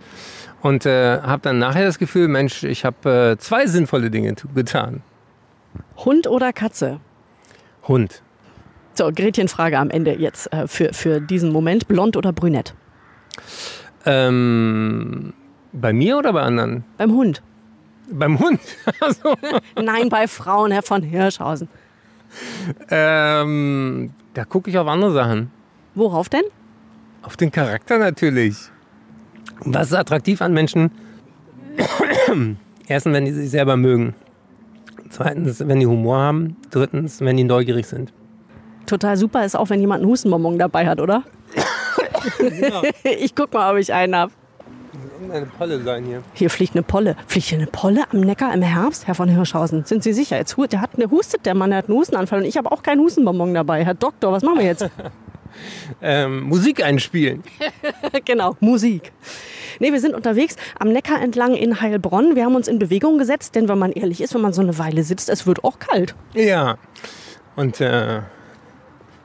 Und 0.62 0.84
äh, 0.84 1.20
habe 1.20 1.42
dann 1.42 1.58
nachher 1.58 1.84
das 1.84 1.98
Gefühl, 1.98 2.28
Mensch, 2.28 2.64
ich 2.64 2.84
habe 2.84 3.32
äh, 3.32 3.38
zwei 3.38 3.66
sinnvolle 3.66 4.10
Dinge 4.10 4.34
getan. 4.54 5.02
Hund 6.04 6.26
oder 6.26 6.52
Katze? 6.52 7.00
Hund. 7.88 8.22
So, 8.94 9.10
Gretchenfrage 9.14 9.78
am 9.78 9.88
Ende 9.88 10.14
jetzt 10.18 10.52
äh, 10.52 10.66
für, 10.68 10.92
für 10.92 11.20
diesen 11.20 11.52
Moment. 11.52 11.88
Blond 11.88 12.16
oder 12.16 12.32
brünett? 12.32 12.74
Ähm, 14.10 15.32
bei 15.72 15.92
mir 15.92 16.18
oder 16.18 16.32
bei 16.32 16.42
anderen? 16.42 16.84
Beim 16.98 17.12
Hund. 17.12 17.42
Beim 18.10 18.38
Hund? 18.38 18.60
also, 19.00 19.36
Nein, 19.80 20.08
bei 20.08 20.26
Frauen, 20.26 20.72
Herr 20.72 20.82
von 20.82 21.02
Hirschhausen. 21.02 21.68
ähm, 22.90 24.10
da 24.34 24.44
gucke 24.44 24.70
ich 24.70 24.78
auf 24.78 24.86
andere 24.86 25.12
Sachen. 25.12 25.50
Worauf 25.94 26.28
denn? 26.28 26.42
Auf 27.22 27.36
den 27.36 27.50
Charakter 27.50 27.98
natürlich. 27.98 28.56
Was 29.64 29.88
ist 29.88 29.94
attraktiv 29.94 30.40
an 30.42 30.52
Menschen? 30.52 30.90
Erstens, 32.88 33.12
wenn 33.12 33.24
die 33.24 33.32
sich 33.32 33.50
selber 33.50 33.76
mögen. 33.76 34.14
Zweitens, 35.10 35.66
wenn 35.66 35.80
die 35.80 35.86
Humor 35.86 36.18
haben. 36.18 36.56
Drittens, 36.70 37.20
wenn 37.20 37.36
die 37.36 37.44
neugierig 37.44 37.86
sind. 37.86 38.12
Total 38.86 39.16
super 39.16 39.44
ist 39.44 39.56
auch, 39.56 39.70
wenn 39.70 39.80
jemand 39.80 40.02
einen 40.02 40.10
Hustenbonbon 40.10 40.58
dabei 40.58 40.88
hat, 40.88 41.00
oder? 41.00 41.24
ich 43.04 43.34
guck 43.34 43.52
mal, 43.52 43.72
ob 43.72 43.78
ich 43.78 43.92
einen 43.92 44.14
habe. 44.16 44.32
Irgendeine 45.14 45.46
Polle 45.46 45.82
sein 45.82 46.04
hier. 46.04 46.22
Hier 46.32 46.50
fliegt 46.50 46.74
eine 46.74 46.82
Polle. 46.82 47.16
Fliegt 47.26 47.48
hier 47.48 47.58
eine 47.58 47.66
Polle 47.66 48.04
am 48.10 48.20
Neckar 48.20 48.54
im 48.54 48.62
Herbst? 48.62 49.06
Herr 49.06 49.14
von 49.14 49.28
Hirschhausen, 49.28 49.84
sind 49.84 50.02
Sie 50.02 50.12
sicher? 50.12 50.36
Jetzt 50.36 50.56
der 50.72 50.80
hat 50.80 50.90
eine 50.96 51.10
hustet 51.10 51.44
der 51.46 51.54
Mann, 51.54 51.70
der 51.70 51.78
hat 51.78 51.88
einen 51.88 51.98
Hustenanfall 51.98 52.40
und 52.40 52.46
ich 52.46 52.56
habe 52.56 52.72
auch 52.72 52.82
keinen 52.82 53.00
Hustenbonbon 53.00 53.52
dabei. 53.54 53.84
Herr 53.84 53.94
Doktor, 53.94 54.32
was 54.32 54.42
machen 54.42 54.58
wir 54.58 54.66
jetzt? 54.66 54.88
ähm, 56.02 56.42
Musik 56.42 56.82
einspielen. 56.82 57.42
genau, 58.24 58.56
Musik. 58.60 59.12
Nee, 59.78 59.92
wir 59.92 60.00
sind 60.00 60.14
unterwegs 60.14 60.56
am 60.78 60.88
Neckar 60.88 61.20
entlang 61.20 61.54
in 61.54 61.80
Heilbronn. 61.80 62.34
Wir 62.34 62.44
haben 62.44 62.54
uns 62.54 62.68
in 62.68 62.78
Bewegung 62.78 63.18
gesetzt, 63.18 63.54
denn 63.54 63.68
wenn 63.68 63.78
man 63.78 63.92
ehrlich 63.92 64.20
ist, 64.20 64.34
wenn 64.34 64.40
man 64.40 64.52
so 64.52 64.62
eine 64.62 64.78
Weile 64.78 65.02
sitzt, 65.02 65.28
es 65.28 65.46
wird 65.46 65.64
auch 65.64 65.78
kalt. 65.78 66.14
Ja. 66.34 66.76
Und 67.56 67.80
äh, 67.80 68.20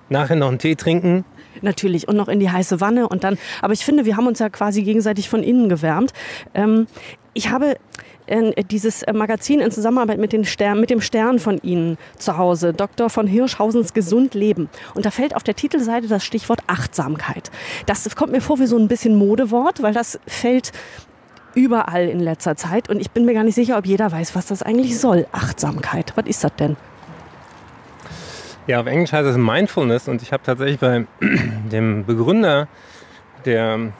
nachher 0.10 0.36
noch 0.36 0.50
einen 0.50 0.60
Tee 0.60 0.76
trinken. 0.76 1.26
Natürlich 1.62 2.08
und 2.08 2.16
noch 2.16 2.28
in 2.28 2.40
die 2.40 2.50
heiße 2.50 2.82
Wanne 2.82 3.08
und 3.08 3.24
dann. 3.24 3.38
Aber 3.62 3.74
ich 3.74 3.86
finde, 3.86 4.06
wir 4.06 4.18
haben 4.18 4.28
uns 4.28 4.40
ja 4.40 4.50
quasi 4.50 4.84
gegenseitig 4.84 5.30
von 5.30 5.44
innen 5.44 5.70
gewärmt. 5.70 6.14
Ähm, 6.54 6.88
ich 7.34 7.50
habe 7.50 7.76
äh, 8.28 8.64
dieses 8.64 9.04
Magazin 9.14 9.60
in 9.60 9.72
Zusammenarbeit 9.72 10.20
mit, 10.20 10.34
den 10.34 10.46
Stern, 10.46 10.80
mit 10.80 10.90
dem 10.90 11.02
Stern 11.02 11.40
von 11.40 11.60
Ihnen 11.62 11.98
zu 12.18 12.38
Hause, 12.38 12.74
Dr. 12.74 13.10
von 13.10 13.28
Hirschhausens 13.28 13.94
Gesund 13.94 14.34
Leben. 14.34 14.70
Und 14.94 15.06
da 15.06 15.12
fällt 15.12 15.36
auf 15.36 15.44
der 15.44 15.56
Titelseite 15.56 16.08
das 16.08 16.24
Stichwort 16.24 16.62
Achtsamkeit. 16.68 17.52
Das 17.86 18.16
kommt 18.16 18.32
mir 18.32 18.42
vor 18.42 18.60
wie 18.60 18.68
so 18.68 18.78
ein 18.78 18.88
bisschen 18.88 19.16
Modewort, 19.16 19.82
weil 19.82 19.94
das 19.94 20.20
fällt 20.26 20.72
überall 21.54 22.08
in 22.08 22.20
letzter 22.20 22.56
Zeit. 22.56 22.90
Und 22.90 23.00
ich 23.00 23.12
bin 23.12 23.26
mir 23.26 23.34
gar 23.34 23.44
nicht 23.44 23.56
sicher, 23.56 23.78
ob 23.78 23.86
jeder 23.86 24.12
weiß, 24.12 24.36
was 24.36 24.48
das 24.48 24.64
eigentlich 24.64 25.00
soll. 25.00 25.28
Achtsamkeit. 25.32 26.14
Was 26.16 26.26
ist 26.26 26.44
das 26.44 26.56
denn? 26.56 26.78
Ja, 28.68 28.80
auf 28.80 28.88
Englisch 28.88 29.12
heißt 29.12 29.28
es 29.28 29.38
Mindfulness. 29.38 30.08
Und 30.08 30.24
ich 30.24 30.34
habe 30.34 30.42
tatsächlich 30.42 30.80
bei 30.80 31.06
dem 31.72 32.04
Begründer 32.06 32.68
der 33.46 33.92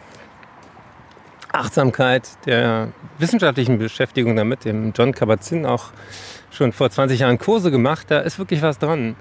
Achtsamkeit, 1.52 2.28
der 2.48 2.90
wissenschaftlichen 3.20 3.78
Beschäftigung 3.78 4.36
damit, 4.36 4.66
dem 4.66 4.92
John 4.96 5.14
Kabat-Zinn, 5.14 5.68
auch 5.68 5.92
schon 6.50 6.72
vor 6.72 6.90
20 6.90 7.20
Jahren 7.20 7.38
Kurse 7.38 7.70
gemacht. 7.70 8.08
Da 8.10 8.20
ist 8.22 8.40
wirklich 8.40 8.64
was 8.64 8.80
dran. 8.80 9.16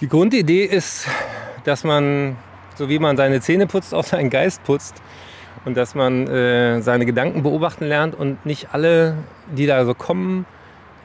Die 0.00 0.08
Grundidee 0.08 0.64
ist, 0.64 1.06
dass 1.64 1.84
man, 1.84 2.36
so 2.76 2.88
wie 2.88 2.98
man 2.98 3.18
seine 3.18 3.42
Zähne 3.42 3.66
putzt, 3.66 3.92
auch 3.92 4.04
seinen 4.04 4.30
Geist 4.30 4.64
putzt. 4.64 5.02
Und 5.66 5.76
dass 5.76 5.94
man 5.94 6.28
äh, 6.28 6.80
seine 6.80 7.04
Gedanken 7.04 7.42
beobachten 7.42 7.84
lernt 7.84 8.14
und 8.14 8.46
nicht 8.46 8.68
alle, 8.72 9.18
die 9.54 9.66
da 9.66 9.84
so 9.84 9.92
kommen, 9.92 10.46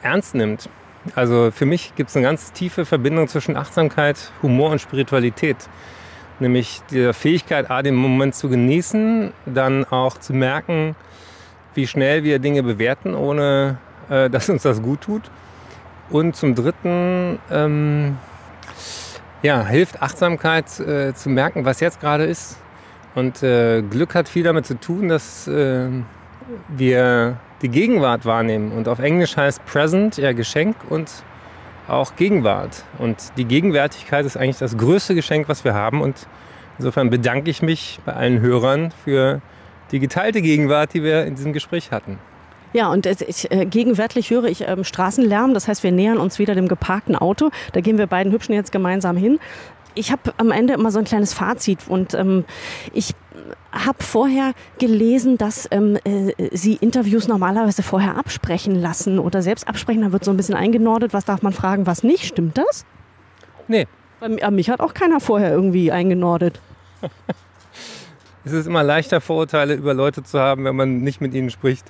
ernst 0.03 0.35
nimmt. 0.35 0.69
Also 1.15 1.49
für 1.51 1.65
mich 1.65 1.93
gibt 1.95 2.09
es 2.09 2.15
eine 2.15 2.25
ganz 2.25 2.51
tiefe 2.51 2.85
Verbindung 2.85 3.27
zwischen 3.27 3.57
Achtsamkeit, 3.57 4.31
Humor 4.41 4.71
und 4.71 4.79
Spiritualität. 4.79 5.57
Nämlich 6.39 6.81
die 6.91 7.11
Fähigkeit, 7.13 7.69
A, 7.69 7.81
den 7.81 7.95
Moment 7.95 8.35
zu 8.35 8.49
genießen, 8.49 9.31
dann 9.45 9.85
auch 9.85 10.17
zu 10.17 10.33
merken, 10.33 10.95
wie 11.73 11.87
schnell 11.87 12.23
wir 12.23 12.39
Dinge 12.39 12.63
bewerten, 12.63 13.15
ohne 13.15 13.77
äh, 14.09 14.29
dass 14.29 14.49
uns 14.49 14.63
das 14.63 14.81
gut 14.81 15.01
tut. 15.01 15.23
Und 16.09 16.35
zum 16.35 16.55
Dritten 16.55 17.39
ähm, 17.49 18.17
ja, 19.41 19.65
hilft 19.65 20.01
Achtsamkeit 20.01 20.79
äh, 20.79 21.13
zu 21.13 21.29
merken, 21.29 21.65
was 21.65 21.79
jetzt 21.79 21.99
gerade 21.99 22.25
ist. 22.25 22.57
Und 23.15 23.43
äh, 23.43 23.81
Glück 23.81 24.15
hat 24.15 24.29
viel 24.29 24.43
damit 24.43 24.65
zu 24.65 24.79
tun, 24.79 25.09
dass 25.09 25.47
äh, 25.47 25.89
wir 26.69 27.37
die 27.61 27.69
Gegenwart 27.69 28.25
wahrnehmen. 28.25 28.71
Und 28.71 28.87
auf 28.87 28.99
Englisch 28.99 29.37
heißt 29.37 29.65
Present 29.65 30.17
ja 30.17 30.33
Geschenk 30.33 30.75
und 30.89 31.09
auch 31.87 32.15
Gegenwart. 32.15 32.85
Und 32.97 33.17
die 33.37 33.45
Gegenwärtigkeit 33.45 34.25
ist 34.25 34.37
eigentlich 34.37 34.57
das 34.57 34.77
größte 34.77 35.15
Geschenk, 35.15 35.49
was 35.49 35.63
wir 35.63 35.73
haben. 35.73 36.01
Und 36.01 36.27
insofern 36.77 37.09
bedanke 37.09 37.49
ich 37.49 37.61
mich 37.61 37.99
bei 38.05 38.13
allen 38.13 38.39
Hörern 38.39 38.93
für 39.03 39.41
die 39.91 39.99
geteilte 39.99 40.41
Gegenwart, 40.41 40.93
die 40.93 41.03
wir 41.03 41.25
in 41.25 41.35
diesem 41.35 41.53
Gespräch 41.53 41.91
hatten. 41.91 42.17
Ja, 42.73 42.89
und 42.89 43.05
ich, 43.05 43.51
äh, 43.51 43.65
gegenwärtig 43.65 44.29
höre 44.29 44.45
ich 44.45 44.65
ähm, 44.65 44.85
Straßenlärm. 44.85 45.53
Das 45.53 45.67
heißt, 45.67 45.83
wir 45.83 45.91
nähern 45.91 46.17
uns 46.17 46.39
wieder 46.39 46.55
dem 46.55 46.69
geparkten 46.69 47.17
Auto. 47.17 47.49
Da 47.73 47.81
gehen 47.81 47.97
wir 47.97 48.07
beiden 48.07 48.31
Hübschen 48.31 48.55
jetzt 48.55 48.71
gemeinsam 48.71 49.17
hin. 49.17 49.39
Ich 49.93 50.11
habe 50.11 50.33
am 50.37 50.51
Ende 50.51 50.73
immer 50.73 50.91
so 50.91 50.99
ein 50.99 51.05
kleines 51.05 51.33
Fazit 51.33 51.79
und 51.87 52.13
ähm, 52.13 52.45
ich 52.93 53.13
habe 53.71 54.03
vorher 54.03 54.53
gelesen, 54.79 55.37
dass 55.37 55.67
ähm, 55.71 55.97
äh, 56.03 56.33
Sie 56.51 56.75
Interviews 56.75 57.27
normalerweise 57.27 57.83
vorher 57.83 58.17
absprechen 58.17 58.75
lassen 58.75 59.19
oder 59.19 59.41
selbst 59.41 59.67
absprechen. 59.67 60.01
Da 60.01 60.11
wird 60.11 60.23
so 60.23 60.31
ein 60.31 60.37
bisschen 60.37 60.55
eingenordet. 60.55 61.13
Was 61.13 61.25
darf 61.25 61.41
man 61.41 61.53
fragen, 61.53 61.85
was 61.87 62.03
nicht? 62.03 62.25
Stimmt 62.25 62.57
das? 62.57 62.85
Nee. 63.67 63.87
Bei 64.19 64.51
mich 64.51 64.69
hat 64.69 64.81
auch 64.81 64.93
keiner 64.93 65.19
vorher 65.19 65.51
irgendwie 65.51 65.91
eingenordet. 65.91 66.59
es 68.45 68.51
ist 68.51 68.67
immer 68.67 68.83
leichter, 68.83 69.19
Vorurteile 69.19 69.73
über 69.73 69.93
Leute 69.93 70.23
zu 70.23 70.39
haben, 70.39 70.65
wenn 70.65 70.75
man 70.75 70.99
nicht 70.99 71.21
mit 71.21 71.33
ihnen 71.33 71.49
spricht. 71.49 71.85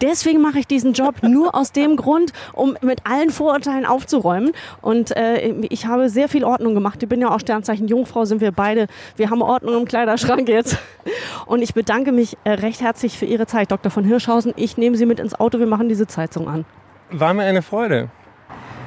Deswegen 0.00 0.40
mache 0.40 0.60
ich 0.60 0.66
diesen 0.66 0.92
Job 0.92 1.22
nur 1.22 1.54
aus 1.54 1.72
dem 1.72 1.96
Grund, 1.96 2.32
um 2.52 2.76
mit 2.82 3.00
allen 3.04 3.30
Vorurteilen 3.30 3.86
aufzuräumen. 3.86 4.52
Und 4.80 5.16
äh, 5.16 5.48
ich 5.68 5.86
habe 5.86 6.08
sehr 6.08 6.28
viel 6.28 6.44
Ordnung 6.44 6.74
gemacht. 6.74 7.02
Ich 7.02 7.08
bin 7.08 7.20
ja 7.20 7.30
auch 7.30 7.40
Sternzeichen 7.40 7.88
Jungfrau, 7.88 8.24
sind 8.24 8.40
wir 8.40 8.52
beide. 8.52 8.86
Wir 9.16 9.30
haben 9.30 9.42
Ordnung 9.42 9.76
im 9.76 9.84
Kleiderschrank 9.86 10.48
jetzt. 10.48 10.78
Und 11.46 11.62
ich 11.62 11.74
bedanke 11.74 12.12
mich 12.12 12.36
äh, 12.44 12.50
recht 12.50 12.80
herzlich 12.80 13.18
für 13.18 13.26
Ihre 13.26 13.46
Zeit, 13.46 13.70
Dr. 13.70 13.90
von 13.90 14.04
Hirschhausen. 14.04 14.52
Ich 14.56 14.76
nehme 14.76 14.96
Sie 14.96 15.06
mit 15.06 15.20
ins 15.20 15.38
Auto. 15.38 15.58
Wir 15.58 15.66
machen 15.66 15.88
diese 15.88 16.06
Zeitung 16.06 16.48
an. 16.48 16.64
War 17.10 17.34
mir 17.34 17.44
eine 17.44 17.62
Freude. 17.62 18.10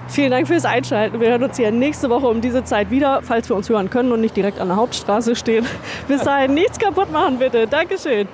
Vielen 0.08 0.32
Dank 0.32 0.48
fürs 0.48 0.66
Einschalten. 0.66 1.22
Wir 1.22 1.30
hören 1.30 1.44
uns 1.44 1.58
hier 1.58 1.72
nächste 1.72 2.10
Woche 2.10 2.28
um 2.28 2.42
diese 2.42 2.64
Zeit 2.64 2.92
wieder, 2.92 3.22
falls 3.22 3.48
wir 3.50 3.56
uns 3.56 3.70
hören 3.70 3.90
können 3.90 4.12
und 4.12 4.20
nicht 4.20 4.36
direkt 4.36 4.60
an 4.60 4.68
der 4.68 4.78
Hauptstraße 4.78 5.36
stehen. 5.36 5.66
Bis 6.08 6.22
dahin, 6.24 6.54
nichts 6.54 6.78
kaputt 6.78 7.12
machen 7.12 7.40
bitte. 7.40 7.66
Dankeschön. 7.66 8.28